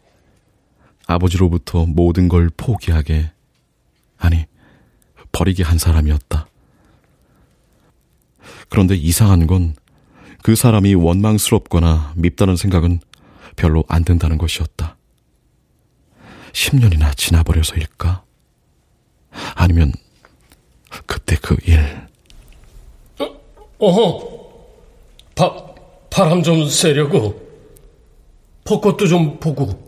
[1.07, 3.31] 아버지로부터 모든 걸 포기하게,
[4.17, 4.45] 아니,
[5.31, 6.47] 버리게 한 사람이었다.
[8.69, 9.75] 그런데 이상한 건
[10.45, 12.99] 그 사람이 원망스럽거나 밉다는 생각은
[13.55, 14.95] 별로 안 든다는 것이었다.
[16.51, 18.23] 10년이나 지나버려서일까?
[19.55, 19.91] 아니면
[21.07, 22.07] 그때 그 일.
[23.79, 24.53] 어허,
[25.33, 25.74] 바,
[26.15, 27.45] 바람 좀 쐬려고.
[28.63, 29.83] 벚꽃도 좀 보고.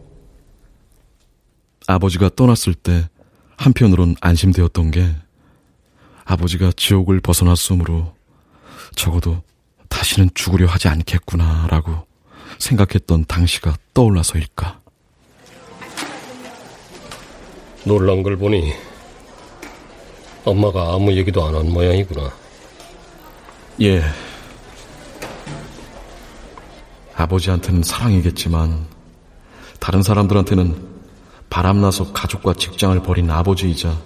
[1.88, 3.08] 아버지가 떠났을 때
[3.56, 5.16] 한편으론 안심되었던 게
[6.26, 8.14] 아버지가 지옥을 벗어났으므로
[8.94, 9.42] 적어도
[9.88, 12.06] 다시는 죽으려 하지 않겠구나라고
[12.60, 14.82] 생각했던 당시가 떠올라서일까.
[17.86, 18.74] 놀란 걸 보니
[20.44, 22.30] 엄마가 아무 얘기도 안 한 모양이구나.
[23.82, 24.04] 예.
[27.18, 28.86] 아버지한테는 사랑이겠지만
[29.80, 30.98] 다른 사람들한테는
[31.50, 33.98] 바람나서 가족과 직장을 버린 아버지이자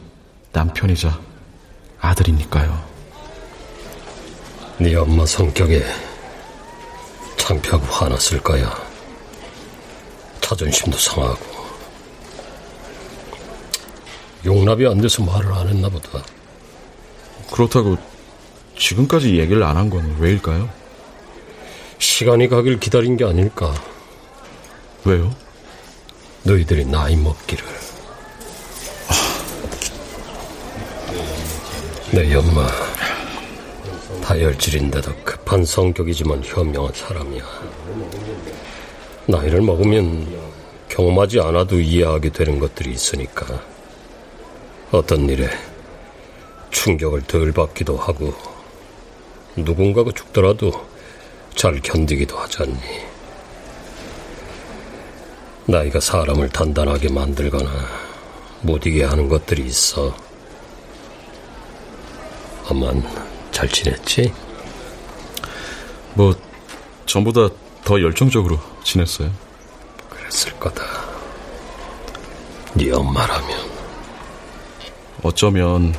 [0.53, 1.19] 남편이자
[1.99, 2.91] 아들이니까요.
[4.79, 5.83] 네 엄마 성격에
[7.37, 8.73] 창피하고 화났을 거야.
[10.39, 11.51] 자존심도 상하고.
[14.45, 16.23] 용납이 안 돼서 말을 안 했나 보다.
[17.51, 17.97] 그렇다고
[18.77, 20.69] 지금까지 얘기를 안 한 건 왜일까요?
[22.01, 23.75] 시간이 가길 기다린 게 아닐까.
[25.05, 25.31] 왜요?
[26.43, 27.63] 너희들이 나이 먹기를.
[32.11, 32.67] 내 엄마
[34.23, 37.43] 다혈질인데도 급한 성격이지만 현명한 사람이야.
[39.27, 40.27] 나이를 먹으면
[40.89, 43.63] 경험하지 않아도 이해하게 되는 것들이 있으니까
[44.91, 45.47] 어떤 일에
[46.71, 48.33] 충격을 덜 받기도 하고
[49.55, 50.90] 누군가가 죽더라도
[51.55, 52.79] 잘 견디기도 하지 않니.
[55.65, 57.69] 나이가 사람을 단단하게 만들거나
[58.61, 60.15] 못 이게 하는 것들이 있어.
[62.67, 63.03] 엄만
[63.51, 64.33] 잘 지냈지?
[66.13, 66.33] 뭐
[67.05, 67.49] 전보다
[67.83, 69.31] 더 열정적으로 지냈어요.
[70.09, 70.83] 그랬을 거다.
[72.73, 73.71] 네 엄마라면
[75.23, 75.93] 어쩌면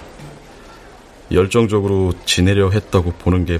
[1.30, 3.58] 열정적으로 지내려 했다고 보는 게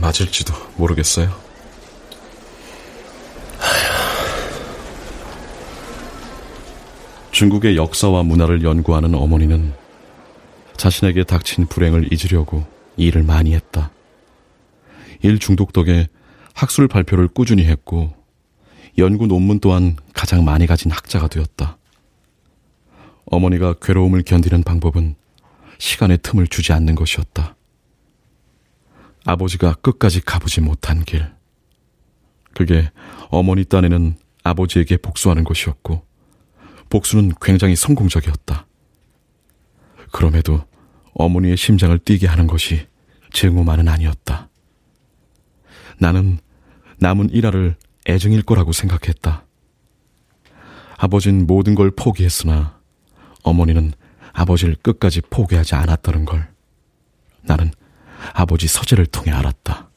[0.00, 1.46] 맞을지도 모르겠어요.
[7.30, 9.74] 중국의 역사와 문화를 연구하는 어머니는
[10.76, 12.64] 자신에게 닥친 불행을 잊으려고
[12.96, 13.90] 일을 많이 했다.
[15.22, 16.08] 일 중독 덕에
[16.54, 18.14] 학술 발표를 꾸준히 했고
[18.96, 21.76] 연구 논문 또한 가장 많이 가진 학자가 되었다.
[23.26, 25.16] 어머니가 괴로움을 견디는 방법은
[25.78, 27.55] 시간의 틈을 주지 않는 것이었다.
[29.26, 31.30] 아버지가 끝까지 가보지 못한 길.
[32.54, 32.90] 그게
[33.28, 36.06] 어머니 딴에는 아버지에게 복수하는 것이었고,
[36.88, 38.66] 복수는 굉장히 성공적이었다.
[40.12, 40.64] 그럼에도
[41.14, 42.86] 어머니의 심장을 뛰게 하는 것이
[43.32, 44.48] 증오만은 아니었다.
[45.98, 46.38] 나는
[46.98, 47.76] 남은 일화를
[48.08, 49.44] 애증일 거라고 생각했다.
[50.96, 52.78] 아버진 모든 걸 포기했으나
[53.42, 53.92] 어머니는
[54.32, 56.48] 아버지를 끝까지 포기하지 않았다는 걸
[57.42, 57.72] 나는
[58.32, 59.88] 아버지 서재를 통해 알았다.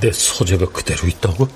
[0.00, 1.48] 내 서재가 그대로 있다고?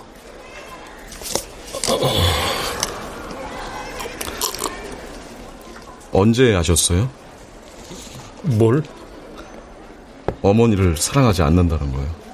[6.12, 7.10] 언제 아셨어요?
[8.42, 8.82] 뭘?
[10.42, 12.24] 어머니를 사랑하지 않는다는 거예요.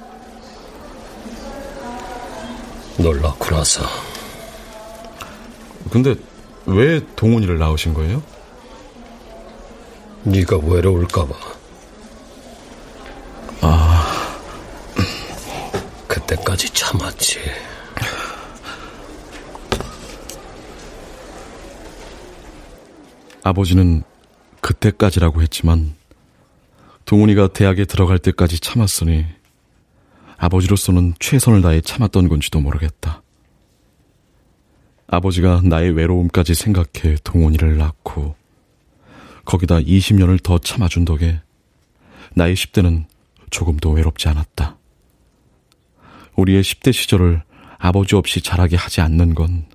[2.97, 3.83] 놀라고 나서
[5.89, 6.15] 근데
[6.65, 8.21] 왜 동훈이를 낳으신 거예요?
[10.23, 11.33] 네가 외로울까봐.
[13.61, 14.37] 아,
[16.07, 17.39] 그때까지 참았지.
[23.43, 24.03] 아버지는
[24.61, 25.95] 그때까지라고 했지만
[27.05, 29.25] 동훈이가 대학에 들어갈 때까지 참았으니
[30.37, 33.23] 아버지로서는 최선을 다해 참았던 건지도 모르겠다.
[35.07, 38.35] 아버지가 나의 외로움까지 생각해 동훈이를 낳고
[39.51, 41.41] 거기다 20년을 더 참아준 덕에
[42.35, 43.03] 나의 10대는
[43.49, 44.77] 조금도 외롭지 않았다.
[46.37, 47.43] 우리의 10대 시절을
[47.77, 49.65] 아버지 없이 자라게 하지 않는 건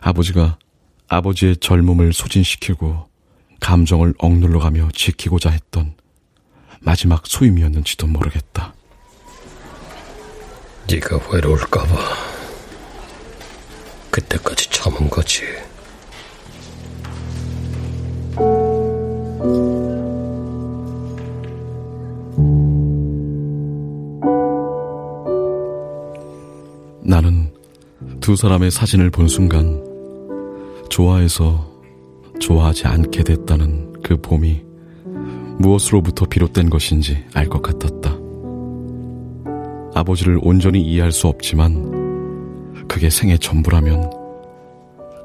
[0.00, 0.58] 아버지가
[1.06, 3.08] 아버지의 젊음을 소진시키고
[3.60, 5.94] 감정을 억눌러가며 지키고자 했던
[6.80, 8.74] 마지막 소임이었는지도 모르겠다.
[10.90, 11.96] 네가 외로울까봐
[14.10, 15.44] 그때까지 참은 거지.
[28.24, 29.84] 두 사람의 사진을 본 순간
[30.88, 31.70] 좋아해서
[32.40, 34.62] 좋아하지 않게 됐다는 그 봄이
[35.58, 38.16] 무엇으로부터 비롯된 것인지 알 것 같았다.
[39.94, 44.10] 아버지를 온전히 이해할 수 없지만 그게 생애 전부라면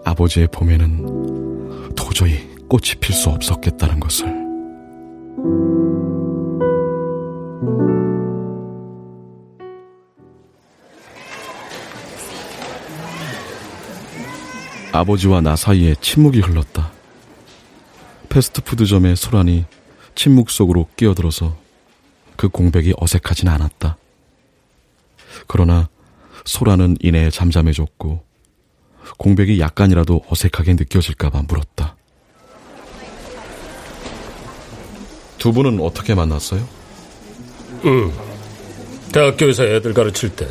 [0.04, 4.28] 아버지의 봄에는 도저히 꽃이 필 수 없었겠다는 것을.
[14.92, 16.92] 아버지와 나 사이에 침묵이 흘렀다.
[18.30, 19.66] 패스트푸드점의 소란이
[20.16, 21.58] 침묵 속으로 끼어들어서
[22.36, 23.98] 그 공백이 어색하진 않았다.
[25.48, 25.90] 그러나
[26.46, 28.24] 소란은 이내 잠잠해졌고
[29.18, 31.96] 공백이 약간이라도 어색하게 느껴질까봐 물었다.
[35.38, 36.68] 두 분은 어떻게 만났어요?
[37.86, 38.12] 응.
[39.14, 40.48] 대학교에서 애들 가르칠 때.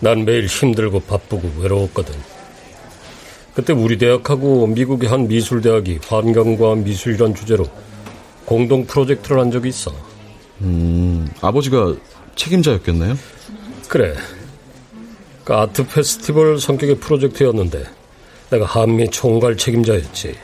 [0.00, 2.31] 난 매일 힘들고 바쁘고 외로웠거든.
[3.54, 7.66] 그때 우리 대학하고 미국의 한 미술대학이 환경과 미술이란 주제로
[8.46, 9.92] 공동 프로젝트를 한 적이 있어.
[10.62, 11.94] 음, 아버지가
[12.34, 13.16] 책임자였겠네요?
[13.88, 14.14] 그래.
[15.44, 17.84] 그 아트 페스티벌 성격의 프로젝트였는데
[18.50, 20.34] 내가 한미 총괄 책임자였지.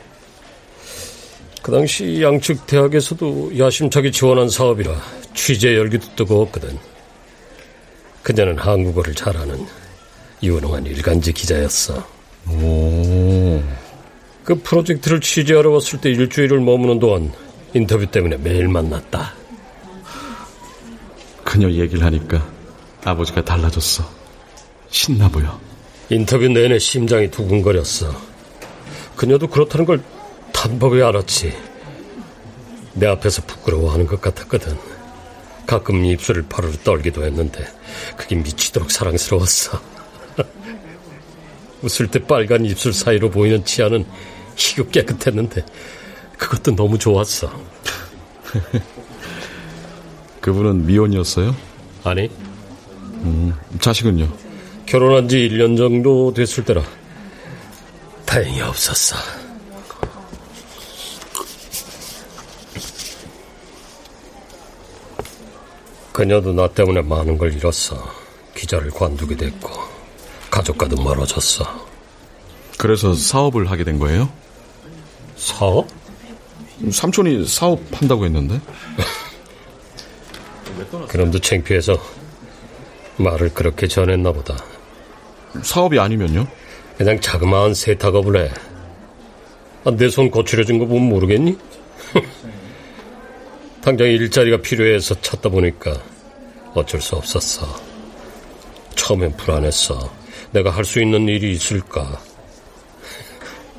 [1.61, 4.95] 그 당시 양측 대학에서도 야심차게 지원한 사업이라
[5.33, 6.77] 취재 열기도 뜨거웠거든.
[8.23, 9.65] 그녀는 한국어를 잘하는
[10.43, 12.18] 유능한 일간지 기자였어.
[12.47, 13.61] 오.
[14.43, 17.31] 그 프로젝트를 취재하러 왔을 때 일주일을 머무는 동안
[17.73, 19.33] 인터뷰 때문에 매일 만났다.
[21.43, 22.47] 그녀 얘기를 하니까
[23.03, 24.09] 아버지가 달라졌어.
[24.89, 25.59] 신나 보여.
[26.09, 28.11] 인터뷰 내내 심장이 두근거렸어.
[29.15, 30.01] 그녀도 그렇다는 걸
[30.53, 31.55] 단법에 알았지.
[32.93, 34.77] 내 앞에서 부끄러워하는 것 같았거든.
[35.67, 37.67] 가끔 입술을 파르르 떨기도 했는데
[38.17, 39.98] 그게 미치도록 사랑스러웠어.
[41.81, 44.05] 웃을 때 빨간 입술 사이로 보이는 치아는
[44.55, 45.65] 희고 깨끗했는데
[46.37, 47.51] 그것도 너무 좋았어.
[50.41, 51.55] 그분은 미혼이었어요?
[52.03, 52.29] 아니,
[53.23, 54.27] 음, 자식은요?
[54.85, 56.81] 결혼한 지 1년 정도 됐을 때라
[58.25, 59.17] 다행히 없었어.
[66.11, 67.95] 그녀도 나 때문에 많은 걸 잃었어.
[68.55, 69.98] 기자를 관두게 됐고
[70.49, 71.87] 가족과도 멀어졌어.
[72.77, 74.29] 그래서 사업을 하게 된 거예요?
[75.35, 75.87] 사업?
[76.91, 78.59] 삼촌이 사업한다고 했는데?
[81.09, 81.97] 그놈도 창피해서
[83.17, 84.55] 말을 그렇게 전했나 보다.
[85.61, 86.47] 사업이 아니면요?
[86.97, 88.51] 그냥 자그마한 세탁업을 해.
[89.85, 91.57] 아, 내손 거칠어진 거 보면 모르겠니?
[93.81, 95.93] 당장 일자리가 필요해서 찾다 보니까
[96.73, 97.67] 어쩔 수 없었어.
[98.95, 100.11] 처음엔 불안했어.
[100.51, 102.19] 내가 할 수 있는 일이 있을까.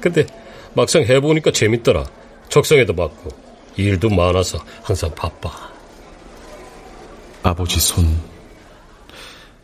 [0.00, 0.26] 근데
[0.74, 2.04] 막상 해보니까 재밌더라.
[2.48, 3.30] 적성에도 맞고
[3.76, 5.50] 일도 많아서 항상 바빠.
[7.42, 8.20] 아버지 손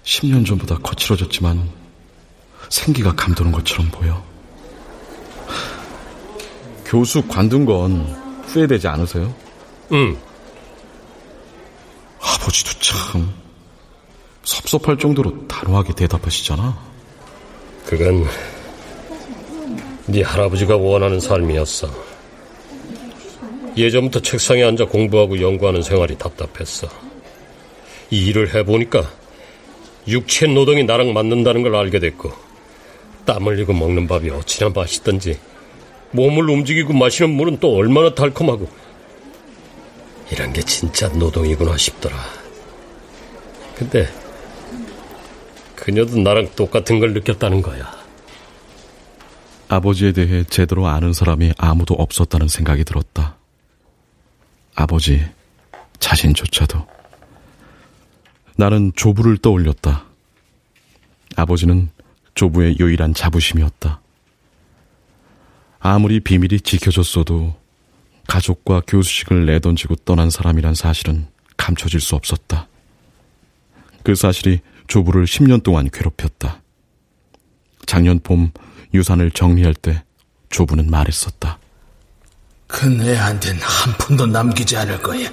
[0.04, 1.68] 10년 전보다 거칠어졌지만
[2.70, 4.24] 생기가 감도는 것처럼 보여.
[6.84, 8.06] 교수 관둔 건
[8.46, 9.34] 후회되지 않으세요?
[9.92, 10.16] 응.
[12.20, 13.34] 아버지도 참
[14.44, 16.95] 섭섭할 정도로 단호하게 대답하시잖아.
[17.86, 18.24] 그건
[20.06, 21.88] 네 할아버지가 원하는 삶이었어.
[23.76, 26.88] 예전부터 책상에 앉아 공부하고 연구하는 생활이 답답했어.
[28.10, 29.08] 이 일을 해보니까
[30.08, 32.32] 육체 노동이 나랑 맞는다는 걸 알게 됐고
[33.24, 35.38] 땀 흘리고 먹는 밥이 어찌나 맛있던지
[36.12, 38.68] 몸을 움직이고 마시는 물은 또 얼마나 달콤하고
[40.32, 42.16] 이런 게 진짜 노동이구나 싶더라.
[43.76, 44.08] 근데
[45.86, 47.88] 그녀도 나랑 똑같은 걸 느꼈다는 거야.
[49.68, 53.36] 아버지에 대해 제대로 아는 사람이 아무도 없었다는 생각이 들었다.
[54.74, 55.24] 아버지
[56.00, 56.84] 자신조차도.
[58.56, 60.06] 나는 조부를 떠올렸다.
[61.36, 61.90] 아버지는
[62.34, 64.00] 조부의 유일한 자부심이었다.
[65.78, 67.54] 아무리 비밀이 지켜졌어도
[68.26, 72.66] 가족과 교수식을 내던지고 떠난 사람이란 사실은 감춰질 수 없었다.
[74.02, 76.62] 그 사실이 조부를 10년 동안 괴롭혔다.
[77.86, 78.50] 작년 봄
[78.94, 80.04] 유산을 정리할 때
[80.50, 81.58] 조부는 말했었다.
[82.66, 85.30] 큰 애한텐 한 푼도 남기지 않을 거야.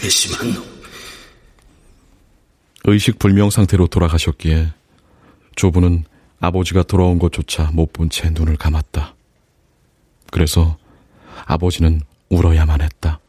[0.00, 0.64] 괘씸한 놈.
[2.84, 4.72] 의식 불명 상태로 돌아가셨기에
[5.56, 6.04] 조부는
[6.40, 9.14] 아버지가 돌아온 것조차 못 본 채 눈을 감았다.
[10.30, 10.76] 그래서
[11.46, 13.20] 아버지는 울어야만 했다.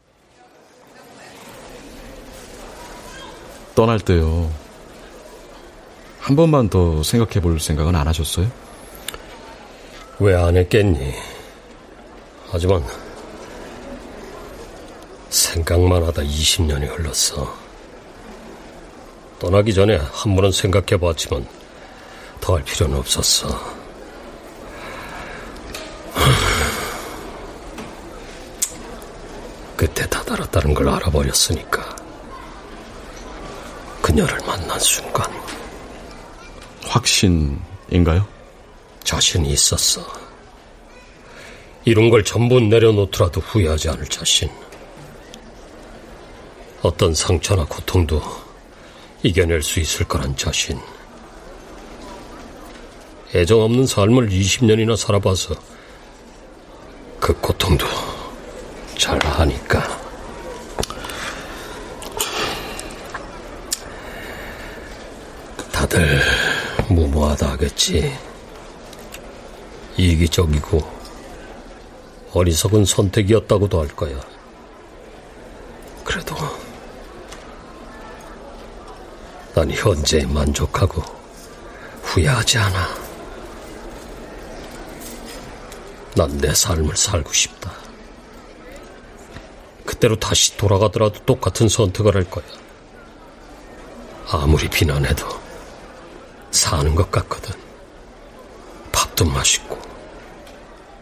[3.74, 4.52] 떠날 때요.
[6.20, 8.46] 한 번만 더 생각해 볼 생각은 안 하셨어요?
[10.18, 11.14] 왜 안 했겠니?
[12.50, 12.84] 하지만
[15.30, 17.54] 생각만 하다 20년이 흘렀어.
[19.38, 21.46] 떠나기 전에 한 번은 생각해 봤지만
[22.40, 23.48] 더 할 필요는 없었어.
[29.76, 31.96] 그때 다다랐다는 걸 알아버렸으니까.
[34.02, 35.30] 그녀를 만난 순간
[36.90, 38.26] 확신인가요?
[39.04, 40.04] 자신이 있었어.
[41.84, 44.50] 이런 걸 전부 내려놓더라도 후회하지 않을 자신.
[46.82, 48.20] 어떤 상처나 고통도
[49.22, 50.78] 이겨낼 수 있을 거란 자신.
[53.34, 55.54] 애정 없는 삶을 20년이나 살아봐서
[57.20, 57.86] 그 고통도
[58.98, 60.00] 잘 아니까.
[65.72, 66.20] 다들
[66.90, 68.16] 무모하다 하겠지.
[69.96, 71.00] 이기적이고
[72.32, 74.20] 어리석은 선택이었다고도 할 거야.
[76.04, 76.34] 그래도
[79.54, 81.02] 난 현재에 만족하고
[82.02, 83.10] 후회하지 않아.
[86.16, 87.72] 난 내 삶을 살고 싶다.
[89.86, 92.44] 그때로 다시 돌아가더라도 똑같은 선택을 할 거야.
[94.28, 95.39] 아무리 비난해도
[96.50, 97.54] 사는 것 같거든.
[98.92, 99.78] 밥도 맛있고,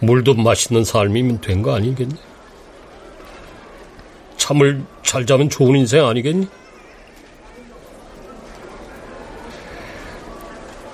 [0.00, 2.14] 물도 맛있는 삶이면 된 거 아니겠니?
[4.36, 6.48] 잠을 잘 자면 좋은 인생 아니겠니?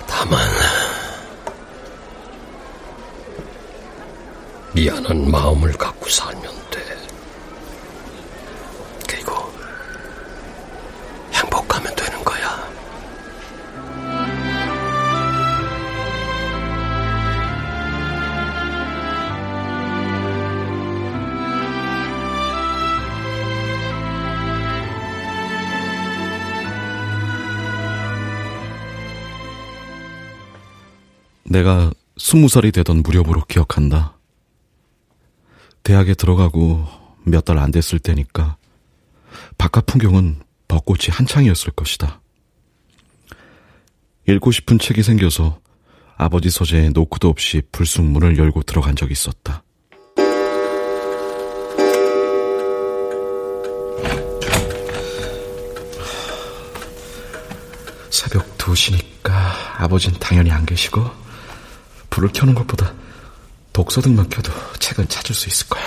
[0.06, 0.38] 다만,
[4.72, 6.63] 미안한 마음을 갖고 살면
[31.54, 34.18] 내가 스무 살이 되던 무렵으로 기억한다.
[35.84, 36.84] 대학에 들어가고
[37.24, 38.56] 몇 달 안 됐을 때니까
[39.56, 42.20] 바깥 풍경은 벚꽃이 한창이었을 것이다.
[44.26, 45.60] 읽고 싶은 책이 생겨서
[46.16, 49.62] 아버지 서재에 노크도 없이 불쑥 문을 열고 들어간 적이 있었다.
[58.10, 59.30] 새벽 2시니까
[59.78, 61.23] 아버진 당연히 안 계시고
[62.14, 62.94] 불을 켜는 것보다
[63.72, 65.82] 독서등만 켜도 책을 찾을 수 있을 거야.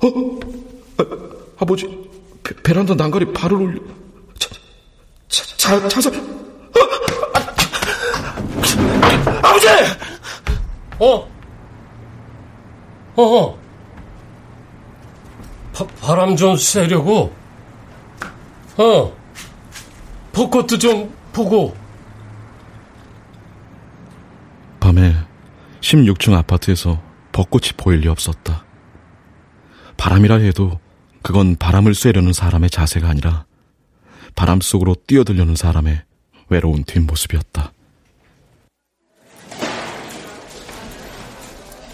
[0.00, 0.06] 어?
[0.98, 1.04] 아,
[1.58, 2.08] 아버지,
[2.44, 3.80] 베, 베란다 난간에 발을 올려.
[4.38, 4.50] 자,
[5.28, 6.10] 자, 자, 자서.
[6.10, 6.22] 어?
[9.42, 9.66] 아, 아버지!
[11.00, 11.28] 어?
[13.16, 13.58] 어, 어.
[15.72, 17.34] 바, 바람 좀 쐬려고?
[18.76, 19.17] 어.
[20.38, 21.76] 벚꽃도 좀 보고.
[24.78, 25.12] 밤에
[25.80, 28.64] 16층 아파트에서 벚꽃이 보일 리 없었다.
[29.96, 30.78] 바람이라 해도
[31.22, 33.46] 그건 바람을 쐬려는 사람의 자세가 아니라
[34.36, 36.04] 바람 속으로 뛰어들려는 사람의
[36.50, 37.72] 외로운 뒷모습이었다.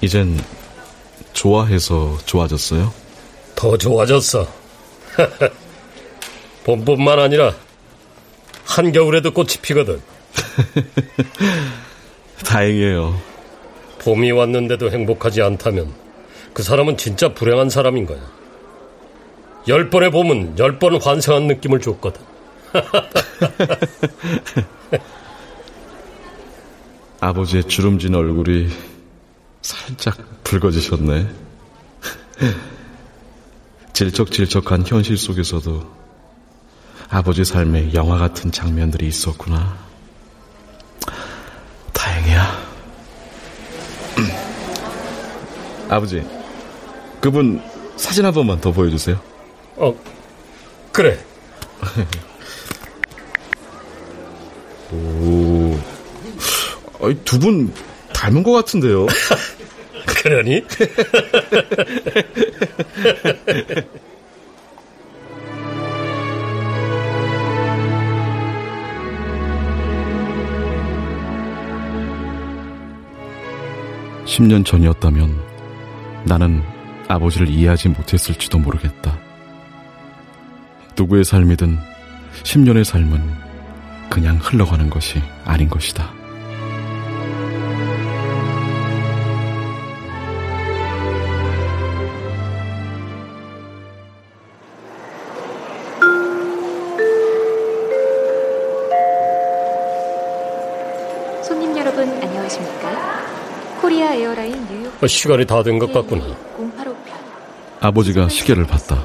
[0.03, 0.39] 이젠
[1.33, 2.93] 좋아해서 좋아졌어요?
[3.55, 4.47] 더 좋아졌어.
[6.65, 7.64] 봄뿐만 아니라
[8.75, 10.01] 한겨울에도 꽃이 피거든.
[12.45, 13.21] 다행이에요.
[14.01, 15.93] 봄이 왔는데도 행복하지 않다면
[16.53, 18.19] 그 사람은 진짜 불행한 사람인 거야.
[19.69, 22.21] 열 번의 봄은 열 번 환생한 느낌을 줬거든.
[27.21, 28.69] 아버지의 주름진 얼굴이
[29.63, 31.29] 살짝 붉어지셨네.
[33.95, 36.04] 질척질척한 현실 속에서도
[37.11, 39.77] 아버지 삶에 영화 같은 장면들이 있었구나.
[41.93, 42.65] 다행이야.
[45.89, 46.25] 아버지,
[47.21, 47.63] 그분
[47.97, 49.21] 사진 한 번만 더 보여주세요.
[49.77, 49.95] 어,
[50.93, 51.19] 그래.
[54.93, 55.79] 오,
[57.25, 57.73] 두 분
[58.13, 59.07] 닮은 것 같은데요?
[60.23, 60.63] 그러니?
[74.25, 75.39] 십년 전이었다면
[76.25, 76.63] 나는
[77.09, 79.19] 아버지를 이해하지 못했을지도 모르겠다.
[80.97, 81.79] 누구의 삶이든
[82.43, 83.21] 10년의 삶은
[84.09, 86.11] 그냥 흘러가는 것이 아닌 것이다.
[101.43, 103.14] 손님 여러분 안녕하십니까?
[103.85, 106.25] 코리아 에어라인 뉴욕 어, 시간이 다 된 것 같구나.
[106.25, 106.95] 085편
[107.81, 109.05] 아버지가 시계를 봤다.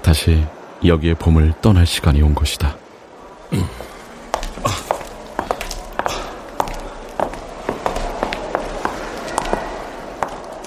[0.00, 0.44] 다시
[0.84, 2.76] 여기에 봄을 떠날 시간이 온 것이다.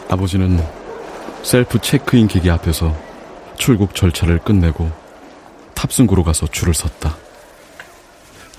[0.10, 0.60] 아버지는
[1.44, 2.96] 셀프 체크인 기계 앞에서
[3.58, 4.92] 출국 절차를 끝내고
[5.74, 7.16] 탑승구로 가서 줄을 섰다.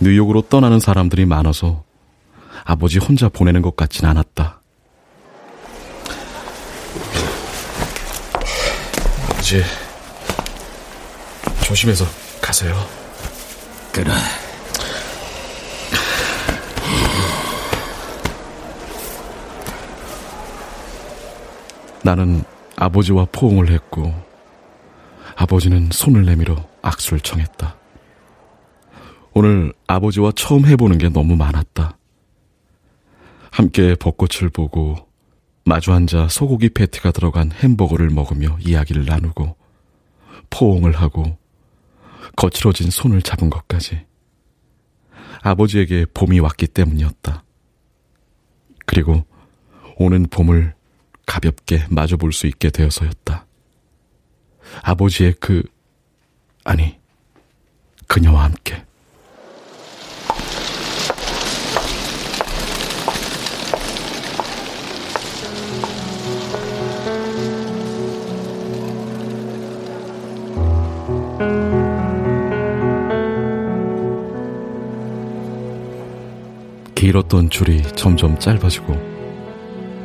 [0.01, 1.85] 뉴욕으로 떠나는 사람들이 많아서
[2.65, 4.61] 아버지 혼자 보내는 것 같진 않았다.
[9.29, 9.63] 아버지,
[11.65, 12.05] 조심해서
[12.41, 12.75] 가세요.
[13.93, 14.11] 그래.
[22.05, 22.43] 나는
[22.77, 24.13] 아버지와 포옹을 했고
[25.37, 27.77] 아버지는 손을 내밀어 악수를 청했다.
[29.35, 31.97] 오늘 아버지와 처음 해보는 게 너무 많았다.
[33.53, 34.97] 함께 벚꽃을 보고
[35.65, 39.57] 마주 앉아 소고기 패티가 들어간 햄버거를 먹으며 이야기를 나누고
[40.49, 41.39] 포옹을 하고
[42.35, 44.07] 거칠어진 손을 잡은 것까지
[45.43, 47.45] 아버지에게 봄이 왔기 때문이었다.
[48.87, 49.25] 그리고
[49.97, 50.75] 오는 봄을
[51.27, 53.47] 가볍게 마주 볼 수 있게 되어서였다.
[54.83, 55.63] 아버지의 그,
[56.65, 56.99] 아니,
[58.07, 58.85] 그녀와 함께.
[77.03, 78.95] 길었던 줄이 점점 짧아지고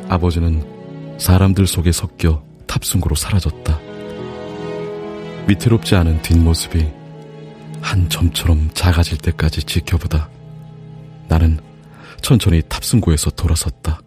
[0.08, 0.64] 아버지는
[1.16, 3.78] 사람들 속에 섞여 탑승구로 사라졌다.
[5.46, 6.88] 위태롭지 않은 뒷모습이
[7.80, 10.28] 한 점처럼 작아질 때까지 지켜보다
[11.28, 11.60] 나는
[12.20, 14.00] 천천히 탑승구에서 돌아섰다.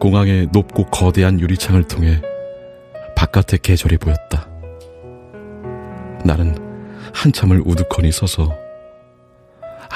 [0.00, 2.22] 공항의 높고 거대한 유리창을 통해
[3.14, 4.48] 바깥의 계절이 보였다.
[6.24, 6.56] 나는
[7.12, 8.65] 한참을 우두커니 서서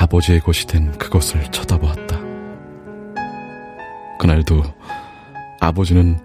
[0.00, 2.18] 아버지의 것이 된 그것을 쳐다보았다.
[4.18, 4.62] 그날도
[5.60, 6.18] 아버지는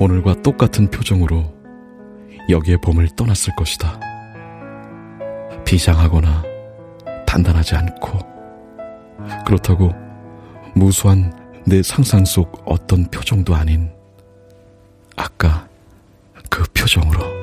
[0.00, 1.54] 오늘과 똑같은 표정으로
[2.48, 4.00] 여기에 봄을 떠났을 것이다.
[5.64, 6.42] 비장하거나
[7.24, 8.18] 단단하지 않고
[9.46, 9.92] 그렇다고
[10.74, 11.32] 무수한
[11.64, 13.92] 내 상상 속 어떤 표정도 아닌
[15.14, 15.68] 아까
[16.48, 17.39] 그 표정으로